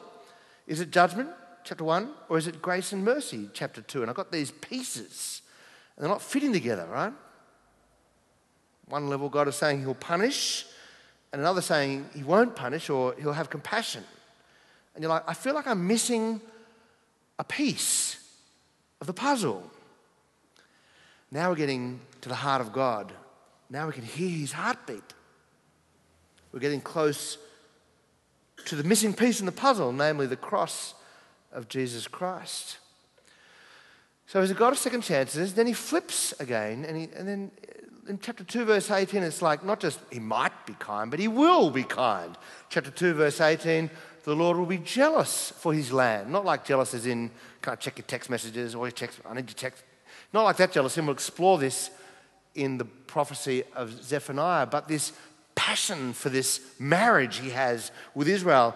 Is 0.67 0.79
it 0.79 0.89
judgment, 0.89 1.27
chapter 1.65 1.83
1, 1.83 2.09
or 2.29 2.37
is 2.37 2.47
it 2.47 2.61
grace 2.61 2.93
and 2.93 3.03
mercy, 3.03 3.49
chapter 3.51 3.81
2? 3.81 3.99
And 3.99 4.09
I've 4.09 4.15
got 4.15 4.31
these 4.31 4.51
pieces, 4.51 5.41
and 5.97 6.01
they're 6.01 6.09
not 6.09 6.21
fitting 6.21 6.53
together, 6.53 6.87
right? 6.89 7.11
One 8.85 9.09
level, 9.09 9.27
God 9.27 9.49
is 9.49 9.57
saying 9.57 9.81
he'll 9.81 9.95
punish, 9.95 10.65
and 11.33 11.41
another 11.41 11.61
saying 11.61 12.09
he 12.15 12.23
won't 12.23 12.55
punish 12.55 12.89
or 12.89 13.15
he'll 13.19 13.33
have 13.33 13.49
compassion. 13.49 14.05
And 14.95 15.03
you're 15.03 15.11
like, 15.11 15.23
I 15.27 15.33
feel 15.33 15.53
like 15.53 15.67
I'm 15.67 15.85
missing 15.85 16.39
a 17.37 17.43
piece 17.43 18.15
of 19.01 19.07
the 19.07 19.13
puzzle. 19.13 19.69
Now 21.31 21.49
we're 21.49 21.57
getting 21.57 21.99
to 22.21 22.29
the 22.29 22.35
heart 22.35 22.61
of 22.61 22.71
God. 22.71 23.11
Now 23.69 23.87
we 23.87 23.91
can 23.91 24.05
hear 24.05 24.29
his 24.29 24.53
heartbeat. 24.53 25.03
We're 26.51 26.59
getting 26.59 26.81
close 26.81 27.37
to 28.65 28.75
the 28.75 28.83
missing 28.83 29.13
piece 29.13 29.39
in 29.39 29.45
the 29.45 29.51
puzzle, 29.51 29.91
namely 29.91 30.27
the 30.27 30.35
cross 30.35 30.93
of 31.51 31.67
Jesus 31.67 32.07
Christ. 32.07 32.77
So 34.27 34.39
he's 34.41 34.51
a 34.51 34.55
God 34.55 34.73
of 34.73 34.79
second 34.79 35.01
chances. 35.01 35.53
Then 35.53 35.67
he 35.67 35.73
flips 35.73 36.33
again, 36.39 36.85
and, 36.85 36.97
he, 36.97 37.09
and 37.15 37.27
then 37.27 37.51
in 38.07 38.19
chapter 38.19 38.43
2, 38.43 38.65
verse 38.65 38.89
18, 38.89 39.23
it's 39.23 39.41
like 39.41 39.63
not 39.63 39.79
just 39.79 39.99
he 40.11 40.19
might 40.19 40.65
be 40.65 40.73
kind, 40.73 41.11
but 41.11 41.19
he 41.19 41.27
will 41.27 41.69
be 41.69 41.83
kind. 41.83 42.37
Chapter 42.69 42.91
2, 42.91 43.13
verse 43.13 43.41
18, 43.41 43.89
the 44.23 44.35
Lord 44.35 44.57
will 44.57 44.65
be 44.65 44.77
jealous 44.77 45.51
for 45.57 45.73
his 45.73 45.91
land. 45.91 46.31
Not 46.31 46.45
like 46.45 46.65
jealous 46.65 46.93
as 46.93 47.05
in, 47.05 47.31
can't 47.61 47.79
check 47.79 47.97
your 47.97 48.05
text 48.05 48.29
messages 48.29 48.75
or 48.75 48.85
your 48.85 48.91
text, 48.91 49.19
I 49.25 49.33
need 49.33 49.49
your 49.49 49.55
text. 49.55 49.83
Not 50.33 50.43
like 50.43 50.57
that 50.57 50.71
jealous. 50.71 50.97
And 50.97 51.07
we'll 51.07 51.15
explore 51.15 51.57
this 51.57 51.89
in 52.55 52.77
the 52.77 52.85
prophecy 52.85 53.63
of 53.75 54.03
Zephaniah, 54.03 54.65
but 54.65 54.87
this 54.87 55.13
passion 55.61 56.11
for 56.11 56.29
this 56.29 56.59
marriage 56.79 57.37
he 57.37 57.51
has 57.51 57.91
with 58.15 58.27
Israel. 58.27 58.75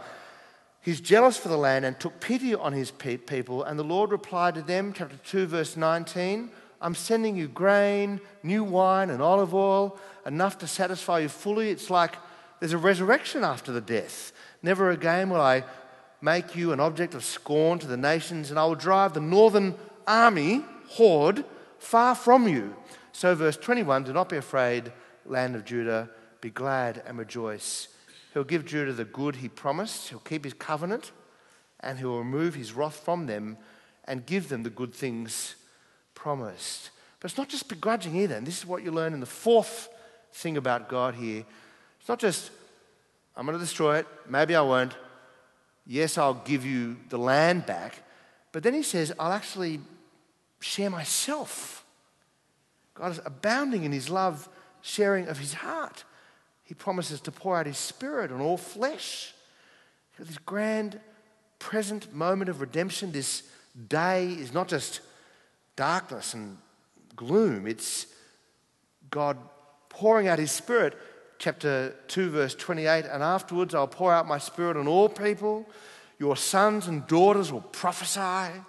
He's 0.82 1.02
jealous 1.02 1.36
for 1.36 1.50
the 1.50 1.58
land 1.58 1.84
and 1.84 2.00
took 2.00 2.19
pity 2.19 2.54
on 2.54 2.74
his 2.74 2.91
people. 2.91 3.63
And 3.63 3.80
the 3.80 3.84
Lord 3.84 4.12
replied 4.12 4.54
to 4.54 4.62
them, 4.62 4.93
chapter 4.93 5.17
2, 5.26 5.48
verse 5.48 5.76
19 5.76 6.52
I'm 6.80 6.93
sending 6.93 7.36
you 7.36 7.48
grain, 7.48 8.21
new 8.43 8.63
wine, 8.63 9.10
and 9.10 9.19
olive 9.19 9.56
oil, 9.56 9.98
enough 10.28 10.60
to 10.60 10.67
satisfy 10.67 11.19
you 11.19 11.30
fully. 11.30 11.71
It's 11.71 11.89
like 11.89 12.17
there's 12.60 12.74
a 12.74 12.78
resurrection 12.78 13.43
after 13.43 13.71
the 13.71 13.82
death. 13.82 14.32
Never 14.62 14.91
again 14.91 15.32
will 15.32 15.41
I 15.41 15.63
make 16.21 16.56
you 16.56 16.71
an 16.71 16.80
object 16.80 17.15
of 17.15 17.26
scorn 17.26 17.80
to 17.80 17.88
the 17.88 17.98
nations, 17.98 18.52
and 18.52 18.60
I 18.60 18.65
will 18.65 18.76
drive 18.76 19.13
the 19.15 19.21
northern 19.21 19.74
army, 20.06 20.63
horde, 20.89 21.45
far 21.80 22.13
from 22.13 22.48
you. 22.48 22.76
So, 23.12 23.34
verse 23.34 23.58
21 23.58 24.04
do 24.04 24.13
not 24.13 24.30
be 24.30 24.38
afraid, 24.38 24.91
land 25.26 25.56
of 25.56 25.65
Judah 25.65 26.10
be 26.46 26.52
glad 26.52 27.02
and 27.08 27.18
rejoice. 27.18 27.88
He'll 28.32 28.44
give 28.44 28.66
Judah 28.66 28.94
the 28.94 29.04
good 29.04 29.38
he 29.38 29.50
promised, 29.50 30.10
he'll 30.10 30.20
keep 30.20 30.44
his 30.44 30.54
covenant, 30.54 31.12
and 31.80 31.98
he'll 31.98 32.20
remove 32.20 32.54
his 32.54 32.72
wrath 32.72 32.98
from 33.04 33.26
them 33.26 33.58
and 34.04 34.28
give 34.28 34.50
them 34.50 34.62
the 34.62 34.70
good 34.70 34.94
things 34.94 35.56
promised. 36.14 36.92
But 37.20 37.32
it's 37.32 37.38
not 37.40 37.50
just 37.50 37.68
begrudging 37.68 38.16
either. 38.16 38.36
And 38.36 38.46
this 38.46 38.60
is 38.60 38.66
what 38.68 38.84
you 38.84 38.92
learn 38.92 39.14
in 39.14 39.22
the 39.22 39.26
fourth 39.26 39.90
thing 40.34 40.56
about 40.56 40.88
God 40.88 41.16
here. 41.16 41.44
It's 42.00 42.08
not 42.08 42.20
just, 42.20 42.52
I'm 43.36 43.48
going 43.48 43.58
to 43.58 43.64
destroy 43.64 43.98
it, 43.98 44.08
maybe 44.30 44.56
I 44.56 44.62
won't. 44.62 44.96
Yes, 45.88 46.16
I'll 46.16 46.36
give 46.36 46.64
you 46.64 46.98
the 47.10 47.18
land 47.18 47.66
back. 47.66 48.04
But 48.52 48.62
then 48.62 48.76
he 48.76 48.84
says, 48.84 49.12
I'll 49.18 49.34
actually 49.34 49.80
share 50.60 50.92
myself. 50.92 51.84
God 52.94 53.14
is 53.14 53.22
abounding 53.26 53.84
in 53.84 53.92
his 53.92 54.12
love, 54.12 54.48
sharing 54.82 55.28
of 55.28 55.40
his 55.40 55.54
heart 55.54 56.04
he 56.65 56.73
promises 56.73 57.21
to 57.21 57.32
pour 57.32 57.58
out 57.58 57.67
his 57.67 57.78
spirit 57.78 58.32
on 58.32 58.41
all 58.41 58.58
flesh. 58.58 59.34
This 60.19 60.38
grand 60.39 60.99
present 61.60 62.13
moment 62.13 62.49
of 62.49 62.60
redemption, 62.60 63.12
this 63.12 63.43
day 63.88 64.28
is 64.28 64.54
not 64.54 64.67
just 64.67 65.01
darkness 65.75 66.34
and 66.34 66.58
gloom, 67.15 67.67
it's 67.67 68.08
God 69.12 69.38
pouring 69.89 70.28
out 70.28 70.39
his 70.39 70.51
spirit. 70.51 70.97
Chapter 71.38 71.93
2, 72.08 72.30
verse 72.32 72.56
28 72.56 73.06
And 73.06 73.21
afterwards 73.21 73.75
I'll 73.75 73.88
pour 73.88 74.12
out 74.12 74.28
my 74.28 74.39
spirit 74.39 74.75
on 74.75 74.88
all 74.88 75.08
people. 75.08 75.67
Your 76.17 76.36
sons 76.36 76.88
and 76.88 77.06
daughters 77.06 77.51
will 77.51 77.62
prophesy. 77.62 78.60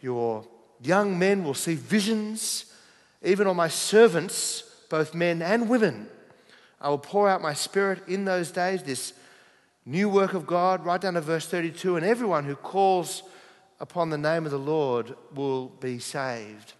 Your 0.00 0.44
young 0.82 1.18
men 1.18 1.44
will 1.44 1.54
see 1.54 1.74
visions. 1.74 2.64
Even 3.22 3.46
on 3.46 3.54
my 3.54 3.68
servants, 3.68 4.64
both 4.88 5.14
men 5.14 5.40
and 5.42 5.68
women 5.68 6.08
I 6.82 6.88
will 6.88 6.98
pour 6.98 7.28
out 7.28 7.40
my 7.40 7.54
spirit 7.54 8.08
in 8.08 8.24
those 8.24 8.50
days, 8.50 8.82
this 8.82 9.12
new 9.86 10.08
work 10.08 10.34
of 10.34 10.46
God, 10.46 10.84
right 10.84 11.00
down 11.00 11.14
to 11.14 11.20
verse 11.20 11.46
32, 11.46 11.96
and 11.96 12.04
everyone 12.04 12.44
who 12.44 12.56
calls 12.56 13.22
upon 13.78 14.10
the 14.10 14.18
name 14.18 14.44
of 14.44 14.50
the 14.50 14.58
Lord 14.58 15.14
will 15.32 15.68
be 15.68 16.00
saved. 16.00 16.72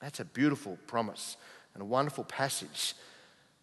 That's 0.00 0.20
a 0.20 0.24
beautiful 0.24 0.78
promise 0.86 1.36
and 1.74 1.82
a 1.82 1.86
wonderful 1.86 2.24
passage. 2.24 2.94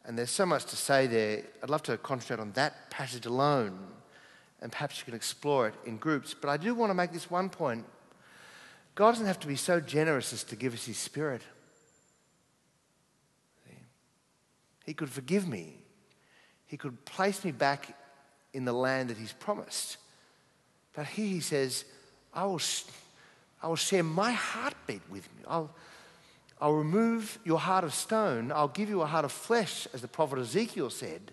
And 0.04 0.18
there's 0.18 0.30
so 0.30 0.46
much 0.46 0.66
to 0.66 0.76
say 0.76 1.08
there. 1.08 1.44
I'd 1.64 1.70
love 1.70 1.84
to 1.84 1.98
concentrate 1.98 2.42
on 2.42 2.52
that 2.52 2.90
passage 2.90 3.26
alone, 3.26 3.80
and 4.62 4.74
perhaps 4.74 5.00
you 5.00 5.06
can 5.06 5.16
explore 5.16 5.70
it 5.70 5.74
in 5.86 5.96
groups. 5.98 6.34
But 6.34 6.50
I 6.50 6.58
do 6.58 6.76
want 6.76 6.90
to 6.90 6.96
make 6.96 7.14
this 7.14 7.32
one 7.32 7.50
point 7.50 7.86
God 8.94 9.12
doesn't 9.12 9.26
have 9.26 9.42
to 9.42 9.48
be 9.48 9.58
so 9.58 9.80
generous 9.80 10.32
as 10.32 10.44
to 10.46 10.56
give 10.56 10.74
us 10.74 10.86
His 10.86 10.98
Spirit. 10.98 11.42
He 14.86 14.94
could 14.94 15.10
forgive 15.10 15.48
me. 15.48 15.80
he 16.68 16.78
could 16.78 17.06
place 17.06 17.46
me 17.46 17.52
back 17.52 17.96
in 18.54 18.66
the 18.66 18.74
land 18.74 19.10
that 19.10 19.18
he's 19.18 19.34
promised. 19.34 19.98
But 20.94 21.06
here 21.06 21.28
he 21.28 21.40
says, 21.40 21.86
I 22.34 22.46
will, 22.46 22.62
I 23.62 23.68
will 23.68 23.76
share 23.76 24.04
my 24.04 24.32
heartbeat 24.32 25.02
with 25.10 25.28
you. 25.38 25.46
I'll, 25.48 25.72
I'll 26.60 26.74
remove 26.74 27.38
your 27.44 27.60
heart 27.60 27.84
of 27.84 27.94
stone. 27.94 28.52
I'll 28.52 28.68
give 28.68 28.90
you 28.90 29.02
a 29.02 29.06
heart 29.06 29.26
of 29.26 29.32
flesh, 29.32 29.88
as 29.94 30.02
the 30.02 30.08
prophet 30.08 30.40
Ezekiel 30.40 30.90
said, 30.90 31.32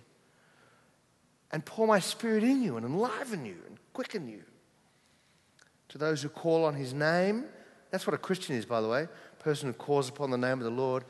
and 1.51 1.65
pour 1.65 1.87
my 1.87 1.99
spirit 1.99 2.45
in 2.45 2.63
you 2.63 2.77
and 2.77 2.85
enliven 2.85 3.45
you 3.45 3.57
and 3.67 3.79
quicken 3.93 4.29
you. 4.29 4.43
To 5.91 5.99
those 5.99 6.23
who 6.23 6.29
call 6.29 6.65
on 6.65 6.75
his 6.75 6.93
name, 6.95 7.45
that's 7.91 8.07
what 8.07 8.15
a 8.15 8.19
Christian 8.19 8.57
is, 8.57 8.65
by 8.65 8.81
the 8.81 8.89
way, 8.89 9.03
a 9.03 9.43
person 9.43 9.69
who 9.69 9.75
calls 9.75 10.09
upon 10.09 10.31
the 10.31 10.39
name 10.39 10.59
of 10.59 10.65
the 10.65 10.71
Lord. 10.71 11.05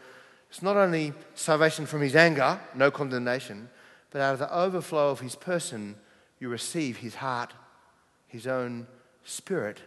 It's 0.52 0.60
not 0.60 0.76
only 0.76 1.14
salvation 1.34 1.86
from 1.86 2.02
his 2.02 2.14
anger, 2.14 2.60
no 2.74 2.90
condemnation, 2.90 3.70
but 4.10 4.20
out 4.20 4.34
of 4.34 4.38
the 4.38 4.54
overflow 4.54 5.08
of 5.08 5.20
his 5.20 5.34
person, 5.34 5.96
you 6.38 6.50
receive 6.50 6.98
his 6.98 7.14
heart, 7.14 7.54
his 8.28 8.46
own 8.46 8.86
spirit. 9.24 9.80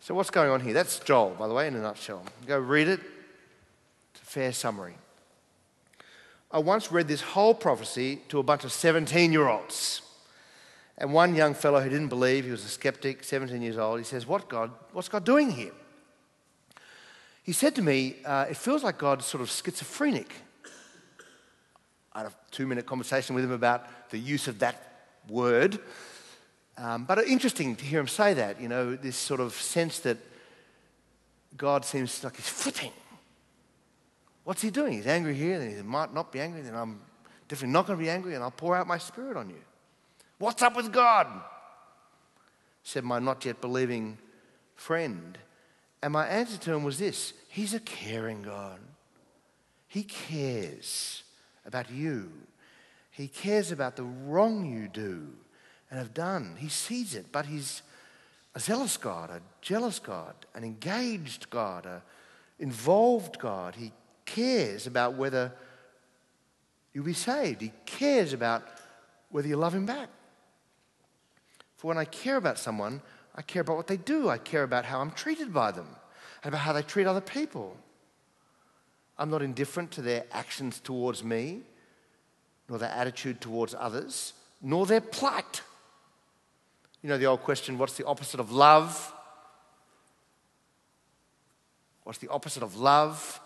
So, 0.00 0.14
what's 0.14 0.28
going 0.28 0.50
on 0.50 0.60
here? 0.60 0.74
That's 0.74 0.98
Joel, 0.98 1.30
by 1.30 1.48
the 1.48 1.54
way, 1.54 1.66
in 1.66 1.74
a 1.76 1.80
nutshell. 1.80 2.26
Go 2.46 2.58
read 2.58 2.88
it. 2.88 3.00
It's 4.12 4.22
a 4.22 4.26
fair 4.26 4.52
summary. 4.52 4.96
I 6.50 6.58
once 6.58 6.92
read 6.92 7.08
this 7.08 7.22
whole 7.22 7.54
prophecy 7.54 8.20
to 8.28 8.38
a 8.38 8.42
bunch 8.42 8.64
of 8.64 8.72
17 8.72 9.32
year 9.32 9.48
olds. 9.48 10.02
And 10.98 11.14
one 11.14 11.34
young 11.34 11.54
fellow 11.54 11.80
who 11.80 11.88
didn't 11.88 12.08
believe, 12.08 12.44
he 12.44 12.50
was 12.50 12.66
a 12.66 12.68
skeptic, 12.68 13.24
17 13.24 13.62
years 13.62 13.78
old, 13.78 13.98
he 13.98 14.04
says, 14.04 14.26
what 14.26 14.50
God, 14.50 14.70
What's 14.92 15.08
God 15.08 15.24
doing 15.24 15.50
here? 15.50 15.72
He 17.42 17.52
said 17.52 17.74
to 17.76 17.82
me, 17.82 18.16
uh, 18.24 18.46
It 18.50 18.56
feels 18.56 18.84
like 18.84 18.98
God's 18.98 19.26
sort 19.26 19.40
of 19.40 19.50
schizophrenic. 19.50 20.32
I 22.12 22.18
had 22.20 22.26
a 22.28 22.32
two 22.50 22.66
minute 22.66 22.86
conversation 22.86 23.34
with 23.34 23.44
him 23.44 23.52
about 23.52 24.10
the 24.10 24.18
use 24.18 24.48
of 24.48 24.58
that 24.60 25.10
word. 25.28 25.78
Um, 26.76 27.04
but 27.04 27.18
interesting 27.26 27.76
to 27.76 27.84
hear 27.84 28.00
him 28.00 28.08
say 28.08 28.34
that, 28.34 28.60
you 28.60 28.68
know, 28.68 28.96
this 28.96 29.16
sort 29.16 29.40
of 29.40 29.54
sense 29.54 29.98
that 30.00 30.18
God 31.56 31.84
seems 31.84 32.22
like 32.24 32.36
he's 32.36 32.48
flipping. 32.48 32.92
What's 34.44 34.62
he 34.62 34.70
doing? 34.70 34.94
He's 34.94 35.06
angry 35.06 35.34
here, 35.34 35.58
then 35.58 35.76
he 35.76 35.82
might 35.82 36.12
not 36.12 36.32
be 36.32 36.40
angry, 36.40 36.62
then 36.62 36.74
I'm 36.74 37.00
definitely 37.46 37.72
not 37.72 37.86
going 37.86 37.98
to 37.98 38.02
be 38.02 38.10
angry, 38.10 38.34
and 38.34 38.42
I'll 38.42 38.50
pour 38.50 38.74
out 38.74 38.86
my 38.86 38.98
spirit 38.98 39.36
on 39.36 39.50
you. 39.50 39.62
What's 40.38 40.62
up 40.62 40.74
with 40.74 40.92
God? 40.92 41.28
Said 42.82 43.04
my 43.04 43.18
not 43.18 43.44
yet 43.44 43.60
believing 43.60 44.18
friend. 44.74 45.38
And 46.02 46.12
my 46.12 46.26
answer 46.26 46.58
to 46.58 46.72
him 46.72 46.82
was 46.82 46.98
this 46.98 47.32
He's 47.48 47.74
a 47.74 47.80
caring 47.80 48.42
God. 48.42 48.80
He 49.86 50.02
cares 50.02 51.22
about 51.66 51.90
you, 51.90 52.32
He 53.10 53.28
cares 53.28 53.70
about 53.70 53.96
the 53.96 54.04
wrong 54.04 54.64
you 54.64 54.88
do 54.88 55.28
and 55.90 55.98
have 55.98 56.14
done. 56.14 56.56
He 56.58 56.68
sees 56.68 57.14
it, 57.14 57.26
but 57.30 57.46
He's 57.46 57.82
a 58.54 58.60
zealous 58.60 58.96
God, 58.96 59.30
a 59.30 59.40
jealous 59.60 59.98
God, 59.98 60.34
an 60.54 60.64
engaged 60.64 61.48
God, 61.50 61.86
an 61.86 62.02
involved 62.58 63.38
God. 63.38 63.74
He 63.74 63.92
cares 64.24 64.86
about 64.86 65.14
whether 65.14 65.52
you'll 66.92 67.04
be 67.04 67.12
saved, 67.12 67.60
He 67.60 67.72
cares 67.86 68.32
about 68.32 68.66
whether 69.30 69.48
you 69.48 69.56
love 69.56 69.74
Him 69.74 69.86
back. 69.86 70.08
For 71.76 71.88
when 71.88 71.98
I 71.98 72.04
care 72.04 72.36
about 72.36 72.58
someone, 72.58 73.02
I 73.34 73.42
care 73.42 73.62
about 73.62 73.76
what 73.76 73.86
they 73.86 73.96
do. 73.96 74.28
I 74.28 74.38
care 74.38 74.62
about 74.62 74.84
how 74.84 75.00
I'm 75.00 75.10
treated 75.10 75.52
by 75.52 75.70
them 75.70 75.86
and 76.42 76.52
about 76.52 76.62
how 76.62 76.72
they 76.72 76.82
treat 76.82 77.06
other 77.06 77.20
people. 77.20 77.76
I'm 79.18 79.30
not 79.30 79.42
indifferent 79.42 79.90
to 79.92 80.02
their 80.02 80.24
actions 80.32 80.80
towards 80.80 81.22
me, 81.22 81.60
nor 82.68 82.78
their 82.78 82.90
attitude 82.90 83.40
towards 83.40 83.74
others, 83.78 84.32
nor 84.60 84.86
their 84.86 85.00
plight. 85.00 85.62
You 87.02 87.08
know 87.08 87.18
the 87.18 87.26
old 87.26 87.42
question 87.42 87.78
what's 87.78 87.96
the 87.96 88.06
opposite 88.06 88.40
of 88.40 88.52
love? 88.52 89.12
What's 92.04 92.18
the 92.18 92.28
opposite 92.28 92.62
of 92.62 92.76
love? 92.76 93.40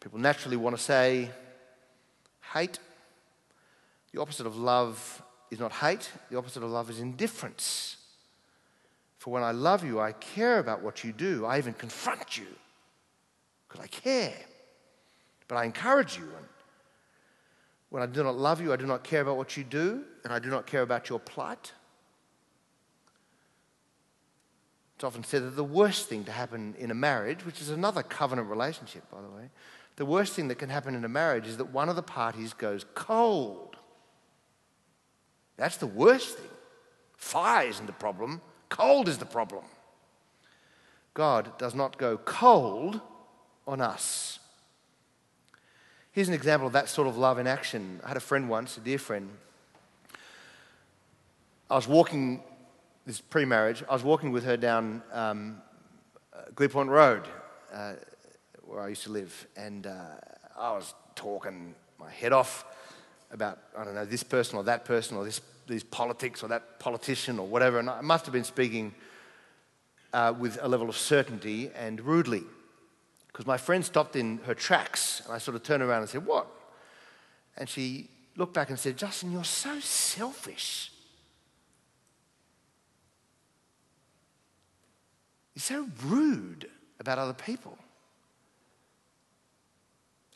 People 0.00 0.18
naturally 0.18 0.56
want 0.56 0.76
to 0.76 0.82
say 0.82 1.30
hate. 2.52 2.78
The 4.12 4.20
opposite 4.20 4.46
of 4.46 4.56
love 4.56 5.22
is 5.52 5.60
not 5.60 5.70
hate, 5.70 6.10
the 6.30 6.38
opposite 6.38 6.62
of 6.62 6.70
love 6.70 6.88
is 6.88 6.98
indifference. 6.98 7.98
For 9.18 9.30
when 9.30 9.42
I 9.42 9.50
love 9.52 9.84
you, 9.84 10.00
I 10.00 10.12
care 10.12 10.58
about 10.58 10.82
what 10.82 11.04
you 11.04 11.12
do. 11.12 11.44
I 11.44 11.58
even 11.58 11.74
confront 11.74 12.38
you 12.38 12.46
because 13.68 13.84
I 13.84 13.86
care. 13.86 14.34
But 15.48 15.56
I 15.56 15.64
encourage 15.66 16.16
you. 16.16 16.24
And 16.24 16.46
when 17.90 18.02
I 18.02 18.06
do 18.06 18.24
not 18.24 18.34
love 18.34 18.62
you, 18.62 18.72
I 18.72 18.76
do 18.76 18.86
not 18.86 19.04
care 19.04 19.20
about 19.20 19.36
what 19.36 19.54
you 19.54 19.62
do, 19.62 20.04
and 20.24 20.32
I 20.32 20.38
do 20.38 20.48
not 20.48 20.66
care 20.66 20.80
about 20.80 21.10
your 21.10 21.18
plight. 21.18 21.72
It's 24.96 25.04
often 25.04 25.24
said 25.24 25.42
that 25.42 25.56
the 25.56 25.64
worst 25.64 26.08
thing 26.08 26.24
to 26.24 26.32
happen 26.32 26.74
in 26.78 26.90
a 26.90 26.94
marriage, 26.94 27.44
which 27.44 27.60
is 27.60 27.68
another 27.68 28.02
covenant 28.02 28.48
relationship, 28.48 29.02
by 29.10 29.20
the 29.20 29.28
way, 29.28 29.50
the 29.96 30.06
worst 30.06 30.32
thing 30.32 30.48
that 30.48 30.54
can 30.54 30.70
happen 30.70 30.94
in 30.94 31.04
a 31.04 31.08
marriage 31.08 31.46
is 31.46 31.58
that 31.58 31.66
one 31.66 31.90
of 31.90 31.96
the 31.96 32.02
parties 32.02 32.54
goes 32.54 32.86
cold. 32.94 33.71
That's 35.56 35.76
the 35.76 35.86
worst 35.86 36.38
thing. 36.38 36.50
Fire 37.16 37.68
isn't 37.68 37.86
the 37.86 37.92
problem, 37.92 38.40
cold 38.68 39.08
is 39.08 39.18
the 39.18 39.26
problem. 39.26 39.64
God 41.14 41.56
does 41.58 41.74
not 41.74 41.98
go 41.98 42.16
cold 42.16 43.00
on 43.66 43.80
us. 43.80 44.38
Here's 46.10 46.28
an 46.28 46.34
example 46.34 46.66
of 46.66 46.72
that 46.72 46.88
sort 46.88 47.06
of 47.08 47.16
love 47.16 47.38
in 47.38 47.46
action. 47.46 48.00
I 48.04 48.08
had 48.08 48.16
a 48.16 48.20
friend 48.20 48.48
once, 48.48 48.76
a 48.76 48.80
dear 48.80 48.98
friend. 48.98 49.30
I 51.70 51.76
was 51.76 51.88
walking, 51.88 52.42
this 53.06 53.20
pre 53.20 53.44
marriage, 53.44 53.82
I 53.88 53.92
was 53.92 54.02
walking 54.02 54.30
with 54.30 54.44
her 54.44 54.56
down 54.56 55.02
um, 55.12 55.62
Glebe 56.54 56.72
Point 56.72 56.90
Road, 56.90 57.22
uh, 57.72 57.94
where 58.66 58.80
I 58.80 58.88
used 58.88 59.04
to 59.04 59.10
live, 59.10 59.46
and 59.56 59.86
uh, 59.86 60.02
I 60.58 60.72
was 60.72 60.94
talking 61.14 61.74
my 61.98 62.10
head 62.10 62.32
off 62.32 62.64
about, 63.32 63.58
I 63.76 63.84
don't 63.84 63.94
know, 63.94 64.04
this 64.04 64.22
person 64.22 64.58
or 64.58 64.64
that 64.64 64.84
person 64.84 65.16
or 65.16 65.24
this, 65.24 65.40
these 65.66 65.82
politics 65.82 66.42
or 66.42 66.48
that 66.48 66.78
politician 66.78 67.38
or 67.38 67.46
whatever. 67.46 67.78
And 67.78 67.88
I 67.88 68.00
must 68.02 68.26
have 68.26 68.32
been 68.32 68.44
speaking 68.44 68.94
uh, 70.12 70.34
with 70.38 70.58
a 70.60 70.68
level 70.68 70.88
of 70.88 70.96
certainty 70.96 71.70
and 71.74 72.00
rudely. 72.00 72.44
Because 73.28 73.46
my 73.46 73.56
friend 73.56 73.84
stopped 73.84 74.14
in 74.14 74.38
her 74.44 74.54
tracks 74.54 75.22
and 75.24 75.34
I 75.34 75.38
sort 75.38 75.54
of 75.54 75.62
turned 75.62 75.82
around 75.82 76.02
and 76.02 76.08
said, 76.08 76.26
What? 76.26 76.46
And 77.56 77.68
she 77.68 78.08
looked 78.36 78.54
back 78.54 78.68
and 78.68 78.78
said, 78.78 78.96
Justin, 78.96 79.32
you're 79.32 79.44
so 79.44 79.80
selfish. 79.80 80.92
You're 85.54 85.62
so 85.62 85.88
rude 86.04 86.68
about 87.00 87.18
other 87.18 87.34
people, 87.34 87.76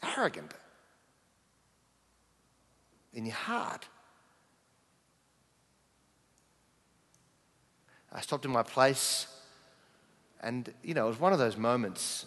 arrogant 0.03 0.53
in 3.17 3.25
your 3.25 3.35
heart. 3.35 3.89
I 8.13 8.21
stopped 8.21 8.45
in 8.45 8.51
my 8.53 8.63
place, 8.63 9.27
and 10.41 10.73
you 10.85 10.95
know, 10.95 11.07
it 11.07 11.09
was 11.09 11.21
one 11.21 11.33
of 11.33 11.39
those 11.39 11.57
moments. 11.57 12.27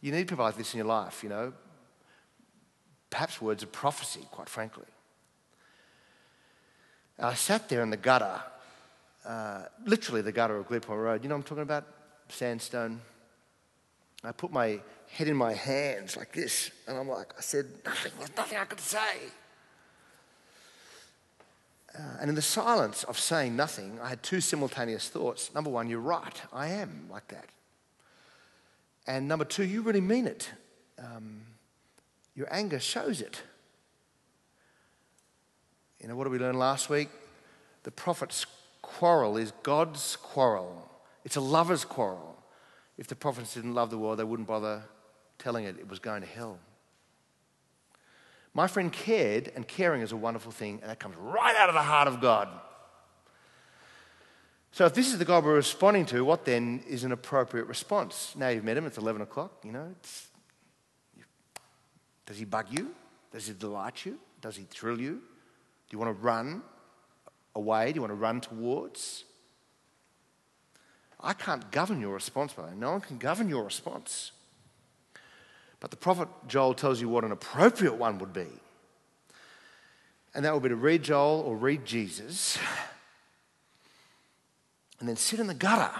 You 0.00 0.12
need 0.12 0.28
people 0.28 0.44
like 0.44 0.56
this 0.56 0.74
in 0.74 0.78
your 0.78 0.86
life, 0.86 1.24
you 1.24 1.30
know. 1.30 1.52
Perhaps 3.10 3.40
words 3.40 3.62
of 3.62 3.72
prophecy, 3.72 4.20
quite 4.30 4.48
frankly. 4.48 4.84
I 7.18 7.34
sat 7.34 7.68
there 7.70 7.82
in 7.82 7.88
the 7.88 7.96
gutter, 7.96 8.40
uh, 9.24 9.62
literally 9.86 10.20
the 10.20 10.32
gutter 10.32 10.58
of 10.58 10.68
Glebe 10.68 10.86
Road. 10.88 11.22
You 11.22 11.30
know 11.30 11.34
I'm 11.34 11.42
talking 11.42 11.62
about? 11.62 11.86
Sandstone. 12.28 13.00
I 14.22 14.32
put 14.32 14.52
my 14.52 14.80
head 15.08 15.28
in 15.28 15.36
my 15.36 15.54
hands 15.54 16.16
like 16.16 16.32
this, 16.32 16.70
and 16.86 16.98
I'm 16.98 17.08
like, 17.08 17.32
I 17.38 17.40
said, 17.40 17.66
nothing, 17.86 18.12
there's 18.18 18.36
nothing 18.36 18.58
I 18.58 18.64
could 18.64 18.80
say. 18.80 19.30
Uh, 21.96 22.02
and 22.20 22.28
in 22.28 22.34
the 22.34 22.42
silence 22.42 23.04
of 23.04 23.18
saying 23.18 23.56
nothing, 23.56 23.98
I 24.02 24.08
had 24.08 24.22
two 24.22 24.40
simultaneous 24.40 25.08
thoughts. 25.08 25.54
Number 25.54 25.70
one, 25.70 25.88
you're 25.88 26.00
right, 26.00 26.42
I 26.52 26.68
am 26.68 27.06
like 27.10 27.28
that. 27.28 27.46
And 29.06 29.28
number 29.28 29.44
two, 29.44 29.64
you 29.64 29.82
really 29.82 30.00
mean 30.00 30.26
it. 30.26 30.50
Um, 30.98 31.42
your 32.34 32.48
anger 32.50 32.80
shows 32.80 33.20
it. 33.20 33.40
You 36.00 36.08
know, 36.08 36.16
what 36.16 36.24
did 36.24 36.32
we 36.32 36.38
learn 36.38 36.58
last 36.58 36.90
week? 36.90 37.08
The 37.84 37.90
prophet's 37.90 38.44
quarrel 38.82 39.36
is 39.36 39.52
God's 39.62 40.16
quarrel, 40.16 40.90
it's 41.24 41.36
a 41.36 41.40
lover's 41.40 41.84
quarrel. 41.84 42.34
If 42.98 43.08
the 43.08 43.14
prophets 43.14 43.52
didn't 43.52 43.74
love 43.74 43.90
the 43.90 43.98
world, 43.98 44.18
they 44.18 44.24
wouldn't 44.24 44.48
bother 44.48 44.82
telling 45.38 45.66
it 45.66 45.76
it 45.78 45.88
was 45.88 45.98
going 45.98 46.22
to 46.22 46.26
hell. 46.26 46.58
My 48.56 48.68
friend 48.68 48.90
cared, 48.90 49.52
and 49.54 49.68
caring 49.68 50.00
is 50.00 50.12
a 50.12 50.16
wonderful 50.16 50.50
thing, 50.50 50.78
and 50.80 50.90
that 50.90 50.98
comes 50.98 51.14
right 51.18 51.54
out 51.56 51.68
of 51.68 51.74
the 51.74 51.82
heart 51.82 52.08
of 52.08 52.22
God. 52.22 52.48
So, 54.72 54.86
if 54.86 54.94
this 54.94 55.08
is 55.08 55.18
the 55.18 55.26
God 55.26 55.44
we're 55.44 55.56
responding 55.56 56.06
to, 56.06 56.24
what 56.24 56.46
then 56.46 56.82
is 56.88 57.04
an 57.04 57.12
appropriate 57.12 57.66
response? 57.66 58.32
Now 58.34 58.48
you've 58.48 58.64
met 58.64 58.78
him, 58.78 58.86
it's 58.86 58.96
11 58.96 59.20
o'clock, 59.20 59.52
you 59.62 59.72
know. 59.72 59.94
does 62.24 62.38
he 62.38 62.46
bug 62.46 62.68
you? 62.70 62.92
Does 63.30 63.46
he 63.46 63.52
delight 63.52 64.06
you? 64.06 64.18
Does 64.40 64.56
he 64.56 64.62
thrill 64.62 64.98
you? 64.98 65.16
Do 65.16 65.20
you 65.90 65.98
want 65.98 66.16
to 66.16 66.22
run 66.24 66.62
away? 67.54 67.92
Do 67.92 67.96
you 67.96 68.00
want 68.00 68.12
to 68.12 68.14
run 68.14 68.40
towards? 68.40 69.24
I 71.20 71.34
can't 71.34 71.70
govern 71.70 72.00
your 72.00 72.14
response, 72.14 72.54
by 72.54 72.72
No 72.72 72.92
one 72.92 73.02
can 73.02 73.18
govern 73.18 73.50
your 73.50 73.64
response. 73.64 74.32
But 75.80 75.90
the 75.90 75.96
prophet 75.96 76.28
Joel 76.48 76.74
tells 76.74 77.00
you 77.00 77.08
what 77.08 77.24
an 77.24 77.32
appropriate 77.32 77.94
one 77.94 78.18
would 78.18 78.32
be. 78.32 78.46
And 80.34 80.44
that 80.44 80.52
would 80.52 80.62
be 80.62 80.68
to 80.68 80.76
read 80.76 81.02
Joel 81.02 81.40
or 81.46 81.56
read 81.56 81.84
Jesus 81.84 82.58
and 85.00 85.08
then 85.08 85.16
sit 85.16 85.40
in 85.40 85.46
the 85.46 85.54
gutter. 85.54 85.94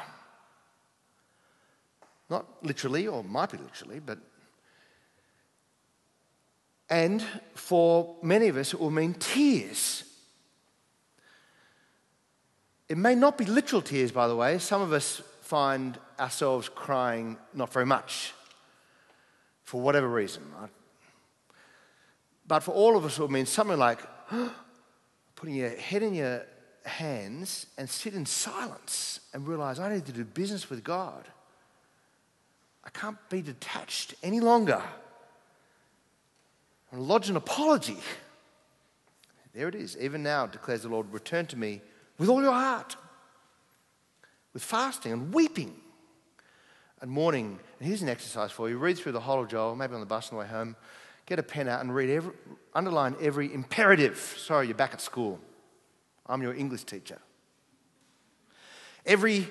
Not 2.29 2.47
literally, 2.63 3.07
or 3.07 3.23
might 3.23 3.51
be 3.51 3.59
literally, 3.59 4.01
but. 4.01 4.19
And 6.89 7.23
for 7.55 8.17
many 8.23 8.49
of 8.49 8.57
us, 8.57 8.73
it 8.73 8.81
will 8.81 8.91
mean 8.91 9.15
tears. 9.15 10.05
It 12.89 12.97
may 12.97 13.15
not 13.15 13.39
be 13.39 13.45
literal 13.45 13.83
tears, 13.83 14.13
by 14.13 14.29
the 14.29 14.37
way. 14.37 14.59
Some 14.59 14.81
of 14.83 14.93
us 14.93 15.21
find 15.43 15.99
ourselves 16.19 16.69
crying 16.69 17.37
not 17.55 17.73
very 17.73 17.87
much 17.87 18.33
for 19.67 19.81
whatever 19.81 20.09
reason. 20.09 20.43
Right? 20.59 20.71
But 22.49 22.61
for 22.61 22.71
all 22.71 22.97
of 22.97 23.05
us, 23.05 23.19
it 23.19 23.21
will 23.21 23.29
mean 23.29 23.47
something 23.47 23.79
like 23.79 24.01
putting 25.35 25.57
your 25.57 25.71
head 25.71 26.03
in 26.03 26.15
your 26.15 26.47
hands 26.85 27.67
and 27.77 27.91
sit 27.91 28.15
in 28.15 28.25
silence 28.25 29.21
and 29.35 29.47
realize 29.47 29.79
I 29.79 29.93
need 29.93 30.07
to 30.07 30.13
do 30.13 30.25
business 30.25 30.71
with 30.71 30.83
God. 30.85 31.27
I 32.85 32.91
can't 32.91 33.19
be 33.29 33.43
detached 33.43 34.15
any 34.23 34.39
longer. 34.39 34.81
And 36.93 37.03
lodge 37.03 37.29
an 37.29 37.37
apology. 37.37 37.99
There 39.53 39.67
it 39.67 39.75
is. 39.75 39.97
Even 39.99 40.23
now, 40.23 40.47
declares 40.47 40.83
the 40.83 40.89
Lord, 40.89 41.13
return 41.13 41.47
to 41.47 41.57
me 41.57 41.81
with 42.19 42.29
all 42.29 42.41
your 42.41 42.53
heart, 42.53 42.95
with 44.55 44.63
fasting 44.63 45.13
and 45.13 45.35
weeping 45.35 45.75
and 47.01 47.11
mourning. 47.11 47.59
And 47.79 47.89
here's 47.89 48.03
an 48.03 48.09
exercise 48.09 48.51
for 48.51 48.69
you 48.69 48.79
read 48.79 48.99
through 48.99 49.13
the 49.13 49.21
whole 49.21 49.43
of 49.43 49.49
Joel, 49.49 49.77
maybe 49.77 49.95
on 49.95 50.01
the 50.01 50.07
bus 50.07 50.31
on 50.31 50.37
the 50.37 50.45
way 50.45 50.49
home. 50.49 50.77
Get 51.27 51.39
a 51.39 51.43
pen 51.43 51.69
out 51.69 51.81
and 51.81 51.95
read 51.95 52.09
every, 52.09 52.33
underline 52.75 53.17
every 53.21 53.53
imperative. 53.53 54.37
Sorry, 54.39 54.67
you're 54.67 54.77
back 54.77 54.93
at 54.93 55.01
school. 55.01 55.41
I'm 56.27 56.43
your 56.43 56.55
English 56.55 56.85
teacher. 56.85 57.19
Every 59.05 59.49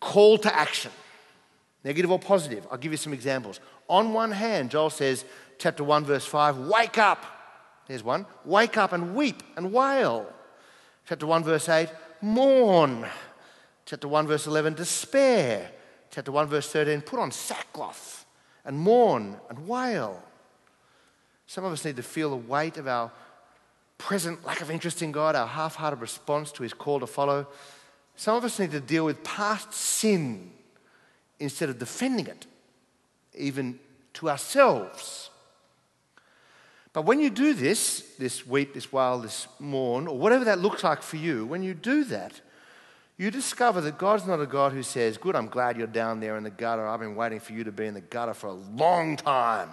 call 0.00 0.38
to 0.38 0.54
action, 0.54 0.90
negative 1.84 2.10
or 2.10 2.18
positive. 2.18 2.66
I'll 2.70 2.78
give 2.78 2.92
you 2.92 2.98
some 2.98 3.12
examples. 3.12 3.60
On 3.88 4.12
one 4.12 4.32
hand, 4.32 4.70
Joel 4.70 4.90
says, 4.90 5.24
chapter 5.58 5.84
1, 5.84 6.04
verse 6.04 6.24
5, 6.24 6.58
wake 6.58 6.98
up. 6.98 7.24
There's 7.86 8.02
one. 8.02 8.26
Wake 8.44 8.76
up 8.76 8.92
and 8.92 9.14
weep 9.14 9.42
and 9.56 9.72
wail. 9.72 10.26
Chapter 11.06 11.26
1, 11.26 11.44
verse 11.44 11.68
8, 11.68 11.88
mourn. 12.20 13.06
Chapter 13.84 14.08
1, 14.08 14.26
verse 14.26 14.46
11, 14.46 14.74
despair. 14.74 15.70
Chapter 16.12 16.30
1, 16.30 16.46
verse 16.46 16.70
13, 16.70 17.00
put 17.00 17.18
on 17.18 17.32
sackcloth 17.32 18.26
and 18.66 18.78
mourn 18.78 19.38
and 19.48 19.66
wail. 19.66 20.22
Some 21.46 21.64
of 21.64 21.72
us 21.72 21.86
need 21.86 21.96
to 21.96 22.02
feel 22.02 22.30
the 22.30 22.36
weight 22.36 22.76
of 22.76 22.86
our 22.86 23.10
present 23.96 24.44
lack 24.44 24.60
of 24.60 24.70
interest 24.70 25.00
in 25.00 25.10
God, 25.10 25.34
our 25.34 25.46
half 25.46 25.76
hearted 25.76 26.00
response 26.00 26.52
to 26.52 26.62
his 26.62 26.74
call 26.74 27.00
to 27.00 27.06
follow. 27.06 27.46
Some 28.14 28.36
of 28.36 28.44
us 28.44 28.58
need 28.58 28.72
to 28.72 28.80
deal 28.80 29.06
with 29.06 29.24
past 29.24 29.72
sin 29.72 30.50
instead 31.40 31.70
of 31.70 31.78
defending 31.78 32.26
it, 32.26 32.46
even 33.34 33.78
to 34.14 34.28
ourselves. 34.28 35.30
But 36.92 37.06
when 37.06 37.20
you 37.20 37.30
do 37.30 37.54
this, 37.54 38.14
this 38.18 38.46
weep, 38.46 38.74
this 38.74 38.92
wail, 38.92 39.18
this 39.18 39.48
mourn, 39.58 40.06
or 40.06 40.18
whatever 40.18 40.44
that 40.44 40.58
looks 40.58 40.84
like 40.84 41.02
for 41.02 41.16
you, 41.16 41.46
when 41.46 41.62
you 41.62 41.72
do 41.72 42.04
that, 42.04 42.42
you 43.18 43.30
discover 43.30 43.80
that 43.82 43.98
God's 43.98 44.26
not 44.26 44.40
a 44.40 44.46
God 44.46 44.72
who 44.72 44.82
says, 44.82 45.18
Good, 45.18 45.36
I'm 45.36 45.48
glad 45.48 45.76
you're 45.76 45.86
down 45.86 46.20
there 46.20 46.36
in 46.36 46.44
the 46.44 46.50
gutter. 46.50 46.86
I've 46.86 47.00
been 47.00 47.14
waiting 47.14 47.40
for 47.40 47.52
you 47.52 47.64
to 47.64 47.72
be 47.72 47.86
in 47.86 47.94
the 47.94 48.00
gutter 48.00 48.34
for 48.34 48.48
a 48.48 48.52
long 48.52 49.16
time. 49.16 49.70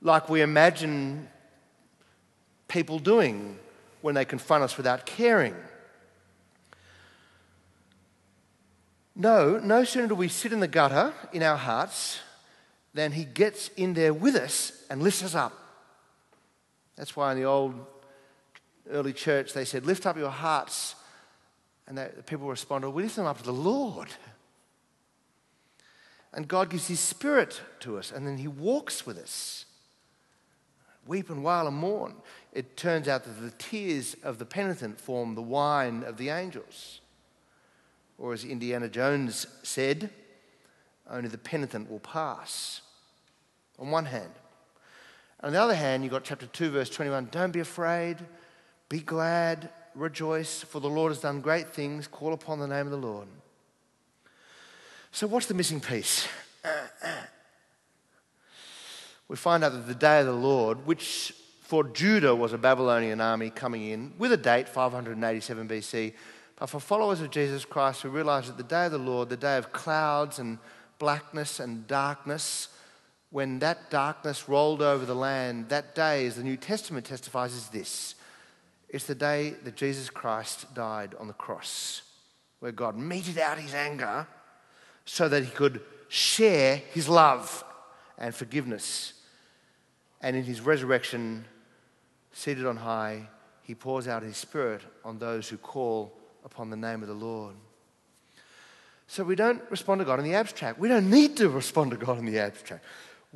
Like 0.00 0.28
we 0.28 0.40
imagine 0.40 1.28
people 2.68 2.98
doing 2.98 3.58
when 4.00 4.14
they 4.14 4.24
confront 4.24 4.64
us 4.64 4.76
without 4.76 5.06
caring. 5.06 5.54
No, 9.14 9.58
no 9.58 9.84
sooner 9.84 10.08
do 10.08 10.14
we 10.14 10.28
sit 10.28 10.52
in 10.52 10.60
the 10.60 10.68
gutter 10.68 11.12
in 11.32 11.42
our 11.42 11.56
hearts 11.56 12.20
than 12.92 13.12
He 13.12 13.24
gets 13.24 13.68
in 13.76 13.94
there 13.94 14.12
with 14.12 14.36
us 14.36 14.84
and 14.90 15.02
lifts 15.02 15.22
us 15.22 15.34
up. 15.34 15.52
That's 16.96 17.16
why 17.16 17.32
in 17.32 17.38
the 17.38 17.44
old 17.44 17.74
early 18.90 19.12
church 19.12 19.52
they 19.52 19.64
said, 19.64 19.86
Lift 19.86 20.06
up 20.06 20.16
your 20.16 20.30
hearts. 20.30 20.94
And 21.88 21.98
the 21.98 22.10
people 22.26 22.48
responded, 22.48 22.88
oh, 22.88 22.90
We 22.90 23.02
lift 23.02 23.16
them 23.16 23.26
up 23.26 23.38
to 23.38 23.44
the 23.44 23.52
Lord. 23.52 24.08
And 26.32 26.48
God 26.48 26.70
gives 26.70 26.88
His 26.88 27.00
Spirit 27.00 27.60
to 27.80 27.98
us, 27.98 28.12
and 28.12 28.26
then 28.26 28.38
He 28.38 28.48
walks 28.48 29.06
with 29.06 29.18
us. 29.18 29.64
Weep 31.06 31.30
and 31.30 31.44
wail 31.44 31.68
and 31.68 31.76
mourn. 31.76 32.14
It 32.52 32.76
turns 32.76 33.06
out 33.06 33.24
that 33.24 33.40
the 33.40 33.52
tears 33.52 34.16
of 34.22 34.38
the 34.38 34.44
penitent 34.44 35.00
form 35.00 35.34
the 35.34 35.42
wine 35.42 36.02
of 36.02 36.16
the 36.16 36.30
angels. 36.30 37.00
Or 38.18 38.32
as 38.32 38.44
Indiana 38.44 38.88
Jones 38.88 39.46
said, 39.62 40.10
only 41.08 41.28
the 41.28 41.38
penitent 41.38 41.90
will 41.90 42.00
pass. 42.00 42.80
On 43.78 43.90
one 43.90 44.06
hand. 44.06 44.32
On 45.42 45.52
the 45.52 45.60
other 45.60 45.74
hand, 45.74 46.02
you've 46.02 46.12
got 46.12 46.24
chapter 46.24 46.46
2, 46.46 46.70
verse 46.70 46.90
21 46.90 47.28
Don't 47.30 47.52
be 47.52 47.60
afraid, 47.60 48.18
be 48.88 49.00
glad, 49.00 49.70
rejoice, 49.96 50.62
for 50.62 50.80
the 50.80 50.88
Lord 50.88 51.10
has 51.10 51.20
done 51.20 51.40
great 51.40 51.68
things. 51.68 52.06
Call 52.06 52.32
upon 52.32 52.60
the 52.60 52.68
name 52.68 52.86
of 52.86 52.90
the 52.92 52.98
Lord. 52.98 53.26
So, 55.10 55.26
what's 55.26 55.46
the 55.46 55.54
missing 55.54 55.80
piece? 55.80 56.28
we 59.28 59.36
find 59.36 59.64
out 59.64 59.72
that 59.72 59.86
the 59.86 59.94
day 59.94 60.20
of 60.20 60.26
the 60.26 60.32
Lord, 60.32 60.86
which 60.86 61.32
for 61.62 61.82
Judah 61.82 62.34
was 62.34 62.52
a 62.52 62.58
Babylonian 62.58 63.20
army 63.20 63.50
coming 63.50 63.88
in 63.88 64.12
with 64.18 64.32
a 64.32 64.36
date, 64.36 64.68
587 64.68 65.66
BC, 65.66 66.12
but 66.56 66.66
for 66.66 66.80
followers 66.80 67.20
of 67.20 67.30
Jesus 67.30 67.64
Christ, 67.64 68.04
we 68.04 68.10
realize 68.10 68.46
that 68.46 68.56
the 68.56 68.62
day 68.62 68.86
of 68.86 68.92
the 68.92 68.98
Lord, 68.98 69.28
the 69.28 69.36
day 69.36 69.56
of 69.56 69.72
clouds 69.72 70.38
and 70.38 70.58
blackness 70.98 71.60
and 71.60 71.86
darkness, 71.86 72.68
when 73.30 73.58
that 73.58 73.90
darkness 73.90 74.48
rolled 74.48 74.80
over 74.80 75.04
the 75.04 75.14
land, 75.14 75.68
that 75.68 75.94
day, 75.94 76.26
as 76.26 76.36
the 76.36 76.42
New 76.42 76.56
Testament 76.56 77.06
testifies, 77.06 77.52
is 77.52 77.68
this 77.68 78.15
it's 78.88 79.06
the 79.06 79.14
day 79.14 79.54
that 79.64 79.76
Jesus 79.76 80.10
Christ 80.10 80.72
died 80.74 81.14
on 81.18 81.26
the 81.26 81.32
cross, 81.32 82.02
where 82.60 82.72
God 82.72 82.96
meted 82.96 83.38
out 83.38 83.58
his 83.58 83.74
anger 83.74 84.26
so 85.04 85.28
that 85.28 85.44
he 85.44 85.50
could 85.50 85.80
share 86.08 86.76
his 86.76 87.08
love 87.08 87.64
and 88.18 88.34
forgiveness. 88.34 89.12
And 90.20 90.36
in 90.36 90.44
his 90.44 90.60
resurrection, 90.60 91.44
seated 92.32 92.66
on 92.66 92.76
high, 92.76 93.28
he 93.62 93.74
pours 93.74 94.08
out 94.08 94.22
his 94.22 94.36
spirit 94.36 94.82
on 95.04 95.18
those 95.18 95.48
who 95.48 95.56
call 95.56 96.16
upon 96.44 96.70
the 96.70 96.76
name 96.76 97.02
of 97.02 97.08
the 97.08 97.14
Lord. 97.14 97.54
So 99.08 99.24
we 99.24 99.36
don't 99.36 99.62
respond 99.70 100.00
to 100.00 100.04
God 100.04 100.18
in 100.18 100.24
the 100.24 100.34
abstract. 100.34 100.78
We 100.78 100.88
don't 100.88 101.10
need 101.10 101.36
to 101.38 101.48
respond 101.48 101.92
to 101.92 101.96
God 101.96 102.18
in 102.18 102.26
the 102.26 102.38
abstract. 102.38 102.84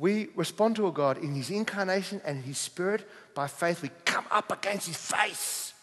We 0.01 0.29
respond 0.35 0.77
to 0.77 0.87
a 0.87 0.91
God 0.91 1.19
in 1.19 1.35
his 1.35 1.51
incarnation 1.51 2.21
and 2.25 2.43
his 2.43 2.57
spirit 2.57 3.07
by 3.35 3.45
faith. 3.45 3.83
We 3.83 3.91
come 4.03 4.25
up 4.31 4.51
against 4.51 4.87
his 4.87 4.97
face. 4.97 5.75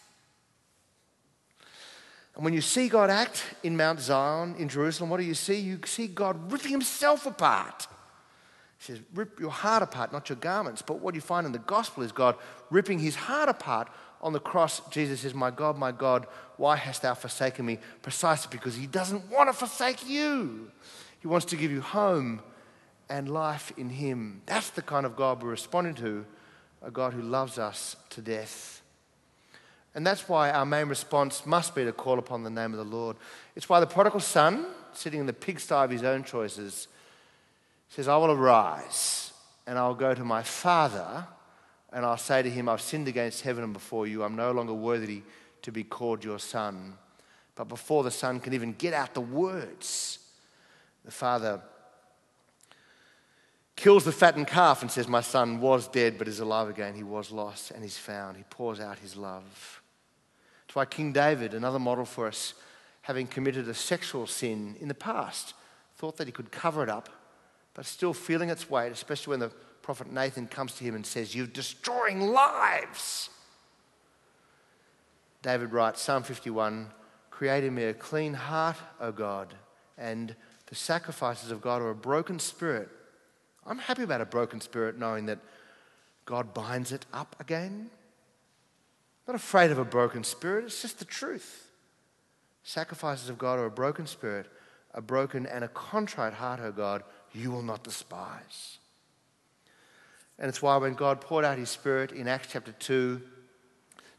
And 2.35 2.43
when 2.43 2.53
you 2.53 2.59
see 2.59 2.89
God 2.89 3.09
act 3.09 3.45
in 3.63 3.77
Mount 3.77 4.01
Zion, 4.01 4.55
in 4.59 4.67
Jerusalem, 4.67 5.09
what 5.09 5.21
do 5.21 5.23
you 5.23 5.33
see? 5.33 5.57
You 5.57 5.79
see 5.85 6.07
God 6.07 6.51
ripping 6.51 6.71
himself 6.71 7.25
apart. 7.27 7.87
He 8.79 8.91
says, 8.91 8.99
Rip 9.15 9.39
your 9.39 9.51
heart 9.51 9.83
apart, 9.83 10.11
not 10.11 10.27
your 10.27 10.35
garments. 10.35 10.81
But 10.81 10.99
what 10.99 11.15
you 11.15 11.21
find 11.21 11.45
in 11.45 11.53
the 11.53 11.59
gospel 11.59 12.03
is 12.03 12.11
God 12.11 12.35
ripping 12.69 12.99
his 12.99 13.15
heart 13.15 13.47
apart 13.47 13.87
on 14.21 14.33
the 14.33 14.41
cross. 14.41 14.81
Jesus 14.89 15.21
says, 15.21 15.33
My 15.33 15.49
God, 15.49 15.77
my 15.77 15.93
God, 15.93 16.27
why 16.57 16.75
hast 16.75 17.03
thou 17.03 17.13
forsaken 17.13 17.65
me? 17.65 17.79
Precisely 18.01 18.49
because 18.51 18.75
he 18.75 18.85
doesn't 18.85 19.31
want 19.31 19.47
to 19.47 19.53
forsake 19.53 20.09
you. 20.09 20.71
He 21.21 21.27
wants 21.27 21.45
to 21.45 21.55
give 21.55 21.71
you 21.71 21.79
home 21.79 22.41
and 23.09 23.29
life 23.29 23.71
in 23.77 23.89
Him. 23.89 24.41
That's 24.45 24.69
the 24.69 24.81
kind 24.81 25.05
of 25.05 25.15
God 25.15 25.41
we're 25.41 25.49
responding 25.49 25.95
to, 25.95 26.25
a 26.81 26.91
God 26.91 27.13
who 27.13 27.21
loves 27.21 27.57
us 27.57 27.95
to 28.11 28.21
death. 28.21 28.81
And 29.95 30.05
that's 30.05 30.29
why 30.29 30.51
our 30.51 30.65
main 30.65 30.87
response 30.87 31.45
must 31.45 31.73
be 31.73 31.83
to 31.83 31.91
call 31.91 32.19
upon 32.19 32.43
the 32.43 32.49
name 32.49 32.73
of 32.73 32.77
the 32.77 32.95
Lord. 32.95 33.17
It's 33.55 33.67
why 33.67 33.79
the 33.79 33.87
prodigal 33.87 34.19
son, 34.19 34.65
sitting 34.93 35.19
in 35.19 35.25
the 35.25 35.33
pigsty 35.33 35.73
of 35.73 35.89
his 35.89 36.03
own 36.03 36.23
choices, 36.23 36.87
says, 37.89 38.07
I 38.07 38.17
will 38.17 38.31
arise 38.31 39.33
and 39.65 39.77
I'll 39.77 39.95
go 39.95 40.13
to 40.13 40.23
my 40.23 40.43
father 40.43 41.27
and 41.91 42.05
I'll 42.05 42.17
say 42.17 42.43
to 42.43 42.49
him, 42.49 42.69
I've 42.69 42.81
sinned 42.81 43.07
against 43.07 43.41
heaven 43.41 43.63
and 43.63 43.73
before 43.73 44.05
you. 44.05 44.23
I'm 44.23 44.35
no 44.35 44.51
longer 44.51 44.73
worthy 44.73 45.23
to 45.63 45.71
be 45.71 45.83
called 45.83 46.23
your 46.23 46.39
son. 46.39 46.93
But 47.55 47.67
before 47.67 48.03
the 48.03 48.11
son 48.11 48.39
can 48.39 48.53
even 48.53 48.73
get 48.73 48.93
out 48.93 49.15
the 49.15 49.21
words, 49.21 50.19
the 51.03 51.11
father 51.11 51.61
kills 53.79 54.03
the 54.03 54.11
fattened 54.11 54.47
calf 54.47 54.81
and 54.81 54.91
says, 54.91 55.07
My 55.07 55.21
son 55.21 55.61
was 55.61 55.87
dead 55.87 56.17
but 56.17 56.27
is 56.27 56.41
alive 56.41 56.67
again. 56.67 56.95
He 56.95 57.03
was 57.03 57.31
lost 57.31 57.71
and 57.71 57.81
he's 57.81 57.97
found. 57.97 58.35
He 58.35 58.43
pours 58.49 58.81
out 58.81 58.99
his 58.99 59.15
love. 59.15 59.81
That's 60.67 60.75
why 60.75 60.85
King 60.85 61.13
David, 61.13 61.53
another 61.53 61.79
model 61.79 62.03
for 62.03 62.27
us, 62.27 62.53
having 63.03 63.25
committed 63.25 63.69
a 63.69 63.73
sexual 63.73 64.27
sin 64.27 64.75
in 64.81 64.89
the 64.89 64.93
past, 64.93 65.53
thought 65.97 66.17
that 66.17 66.27
he 66.27 66.33
could 66.33 66.51
cover 66.51 66.83
it 66.83 66.89
up, 66.89 67.07
but 67.73 67.85
still 67.85 68.13
feeling 68.13 68.49
its 68.49 68.69
weight, 68.69 68.91
especially 68.91 69.31
when 69.31 69.39
the 69.39 69.51
prophet 69.81 70.11
Nathan 70.11 70.47
comes 70.47 70.73
to 70.73 70.83
him 70.83 70.93
and 70.93 71.05
says, 71.05 71.33
You're 71.33 71.47
destroying 71.47 72.19
lives. 72.19 73.29
David 75.41 75.71
writes, 75.71 76.01
Psalm 76.01 76.23
51 76.23 76.87
Create 77.31 77.63
in 77.63 77.73
me 77.73 77.85
a 77.85 77.93
clean 77.93 78.33
heart, 78.33 78.75
O 78.99 79.13
God, 79.13 79.53
and 79.97 80.35
the 80.67 80.75
sacrifices 80.75 81.49
of 81.49 81.61
God 81.61 81.81
are 81.81 81.91
a 81.91 81.95
broken 81.95 82.39
spirit. 82.39 82.89
I'm 83.69 83.77
happy 83.77 84.03
about 84.03 84.19
a 84.19 84.25
broken 84.25 84.59
spirit 84.59 84.97
knowing 84.97 85.27
that 85.27 85.39
God 86.25 86.53
binds 86.53 86.91
it 86.91 87.05
up 87.13 87.35
again. 87.39 87.89
Not 89.27 89.35
afraid 89.35 89.69
of 89.69 89.77
a 89.77 89.85
broken 89.85 90.23
spirit, 90.23 90.65
it's 90.65 90.81
just 90.81 90.99
the 90.99 91.05
truth. 91.05 91.67
Sacrifices 92.63 93.29
of 93.29 93.37
God 93.37 93.59
are 93.59 93.65
a 93.65 93.71
broken 93.71 94.07
spirit, 94.07 94.47
a 94.93 95.01
broken 95.01 95.45
and 95.45 95.63
a 95.63 95.67
contrite 95.67 96.33
heart, 96.33 96.59
O 96.59 96.71
God, 96.71 97.03
you 97.31 97.51
will 97.51 97.61
not 97.61 97.83
despise. 97.83 98.79
And 100.39 100.49
it's 100.49 100.61
why 100.61 100.77
when 100.77 100.95
God 100.95 101.21
poured 101.21 101.45
out 101.45 101.57
his 101.57 101.69
spirit 101.69 102.11
in 102.11 102.27
Acts 102.27 102.49
chapter 102.51 102.71
2, 102.71 103.21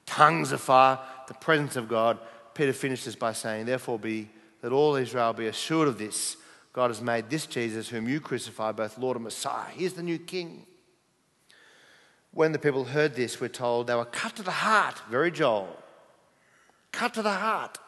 tongues 0.06 0.52
of 0.52 0.60
fire, 0.60 0.98
the 1.26 1.34
presence 1.34 1.76
of 1.76 1.88
God, 1.88 2.18
Peter 2.54 2.72
finishes 2.72 3.16
by 3.16 3.32
saying, 3.32 3.66
Therefore 3.66 3.98
be 3.98 4.28
that 4.62 4.72
all 4.72 4.96
Israel 4.96 5.32
be 5.32 5.46
assured 5.46 5.88
of 5.88 5.98
this. 5.98 6.36
God 6.72 6.88
has 6.88 7.00
made 7.00 7.30
this 7.30 7.46
Jesus, 7.46 7.88
whom 7.88 8.08
you 8.08 8.20
crucified, 8.20 8.76
both 8.76 8.98
Lord 8.98 9.16
and 9.16 9.24
Messiah. 9.24 9.70
He's 9.72 9.94
the 9.94 10.02
new 10.02 10.18
king. 10.18 10.66
When 12.32 12.52
the 12.52 12.58
people 12.58 12.84
heard 12.84 13.14
this, 13.14 13.40
we're 13.40 13.48
told 13.48 13.88
they 13.88 13.94
were 13.94 14.04
cut 14.04 14.36
to 14.36 14.42
the 14.42 14.50
heart, 14.50 15.02
very 15.10 15.32
Joel, 15.32 15.76
cut 16.92 17.14
to 17.14 17.22
the 17.22 17.32
heart, 17.32 17.78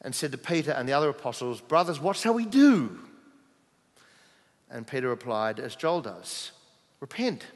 and 0.00 0.14
said 0.14 0.32
to 0.32 0.38
Peter 0.38 0.70
and 0.70 0.88
the 0.88 0.92
other 0.92 1.08
apostles, 1.08 1.60
Brothers, 1.60 2.00
what 2.00 2.16
shall 2.16 2.34
we 2.34 2.46
do? 2.46 2.98
And 4.70 4.86
Peter 4.86 5.08
replied, 5.08 5.60
as 5.60 5.76
Joel 5.76 6.02
does 6.02 6.52
Repent. 7.00 7.46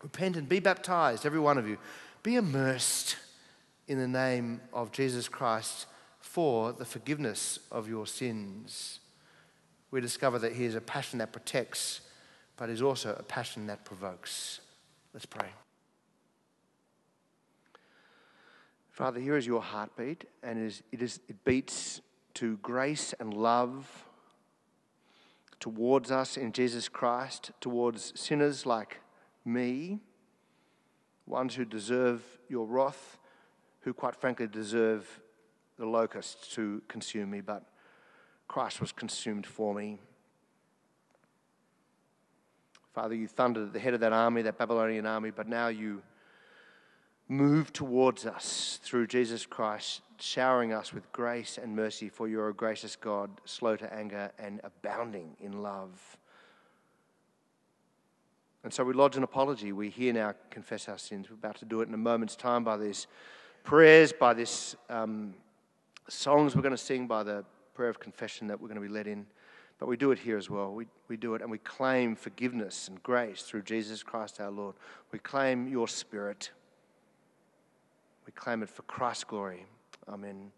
Repent 0.00 0.36
and 0.36 0.48
be 0.48 0.60
baptized, 0.60 1.26
every 1.26 1.40
one 1.40 1.58
of 1.58 1.66
you. 1.66 1.76
Be 2.22 2.36
immersed 2.36 3.16
in 3.88 3.98
the 3.98 4.06
name 4.06 4.60
of 4.72 4.92
Jesus 4.92 5.28
Christ 5.28 5.86
for 6.20 6.72
the 6.72 6.84
forgiveness 6.84 7.58
of 7.72 7.88
your 7.88 8.06
sins. 8.06 9.00
We 9.94 10.00
discover 10.00 10.40
that 10.40 10.54
He 10.54 10.64
is 10.64 10.74
a 10.74 10.80
passion 10.80 11.20
that 11.20 11.32
protects, 11.32 12.00
but 12.56 12.68
is 12.68 12.82
also 12.82 13.14
a 13.16 13.22
passion 13.22 13.68
that 13.68 13.84
provokes. 13.84 14.60
Let's 15.12 15.24
pray. 15.24 15.46
Father, 18.90 19.20
here 19.20 19.36
is 19.36 19.46
your 19.46 19.62
heartbeat, 19.62 20.24
and 20.42 20.58
it, 20.58 20.66
is, 20.66 20.82
it, 20.90 21.00
is, 21.00 21.20
it 21.28 21.44
beats 21.44 22.00
to 22.34 22.56
grace 22.56 23.14
and 23.20 23.32
love 23.34 24.04
towards 25.60 26.10
us 26.10 26.36
in 26.36 26.50
Jesus 26.50 26.88
Christ, 26.88 27.52
towards 27.60 28.20
sinners 28.20 28.66
like 28.66 29.00
me, 29.44 30.00
ones 31.24 31.54
who 31.54 31.64
deserve 31.64 32.20
your 32.48 32.66
wrath, 32.66 33.16
who 33.82 33.94
quite 33.94 34.16
frankly 34.16 34.48
deserve 34.48 35.20
the 35.78 35.86
locusts 35.86 36.52
to 36.56 36.82
consume 36.88 37.30
me, 37.30 37.40
but 37.40 37.68
Christ 38.54 38.80
was 38.80 38.92
consumed 38.92 39.48
for 39.48 39.74
me. 39.74 39.98
Father, 42.92 43.16
you 43.16 43.26
thundered 43.26 43.66
at 43.66 43.72
the 43.72 43.80
head 43.80 43.94
of 43.94 44.00
that 44.00 44.12
army, 44.12 44.42
that 44.42 44.58
Babylonian 44.58 45.06
army, 45.06 45.32
but 45.32 45.48
now 45.48 45.66
you 45.66 46.04
move 47.26 47.72
towards 47.72 48.26
us 48.26 48.78
through 48.80 49.08
Jesus 49.08 49.44
Christ, 49.44 50.02
showering 50.20 50.72
us 50.72 50.94
with 50.94 51.10
grace 51.10 51.58
and 51.60 51.74
mercy, 51.74 52.08
for 52.08 52.28
you're 52.28 52.48
a 52.48 52.54
gracious 52.54 52.94
God, 52.94 53.28
slow 53.44 53.74
to 53.74 53.92
anger 53.92 54.30
and 54.38 54.60
abounding 54.62 55.34
in 55.40 55.60
love. 55.60 56.16
And 58.62 58.72
so 58.72 58.84
we 58.84 58.94
lodge 58.94 59.16
an 59.16 59.24
apology. 59.24 59.72
We 59.72 59.90
here 59.90 60.12
now 60.12 60.32
confess 60.50 60.88
our 60.88 60.98
sins. 60.98 61.28
We're 61.28 61.34
about 61.34 61.56
to 61.56 61.64
do 61.64 61.80
it 61.80 61.88
in 61.88 61.94
a 61.94 61.96
moment's 61.96 62.36
time 62.36 62.62
by 62.62 62.76
these 62.76 63.08
prayers, 63.64 64.12
by 64.12 64.32
these 64.32 64.76
um, 64.88 65.34
songs 66.08 66.54
we're 66.54 66.62
going 66.62 66.70
to 66.70 66.78
sing, 66.78 67.08
by 67.08 67.24
the 67.24 67.44
prayer 67.74 67.90
of 67.90 68.00
confession 68.00 68.46
that 68.48 68.60
we're 68.60 68.68
going 68.68 68.80
to 68.80 68.86
be 68.86 68.92
led 68.92 69.06
in. 69.06 69.26
But 69.78 69.88
we 69.88 69.96
do 69.96 70.12
it 70.12 70.18
here 70.18 70.38
as 70.38 70.48
well. 70.48 70.72
We, 70.72 70.86
we 71.08 71.16
do 71.16 71.34
it 71.34 71.42
and 71.42 71.50
we 71.50 71.58
claim 71.58 72.14
forgiveness 72.14 72.88
and 72.88 73.02
grace 73.02 73.42
through 73.42 73.62
Jesus 73.62 74.02
Christ 74.02 74.40
our 74.40 74.50
Lord. 74.50 74.76
We 75.10 75.18
claim 75.18 75.68
your 75.68 75.88
spirit. 75.88 76.50
We 78.26 78.32
claim 78.32 78.62
it 78.62 78.68
for 78.68 78.82
Christ's 78.82 79.24
glory. 79.24 79.66
Amen. 80.08 80.52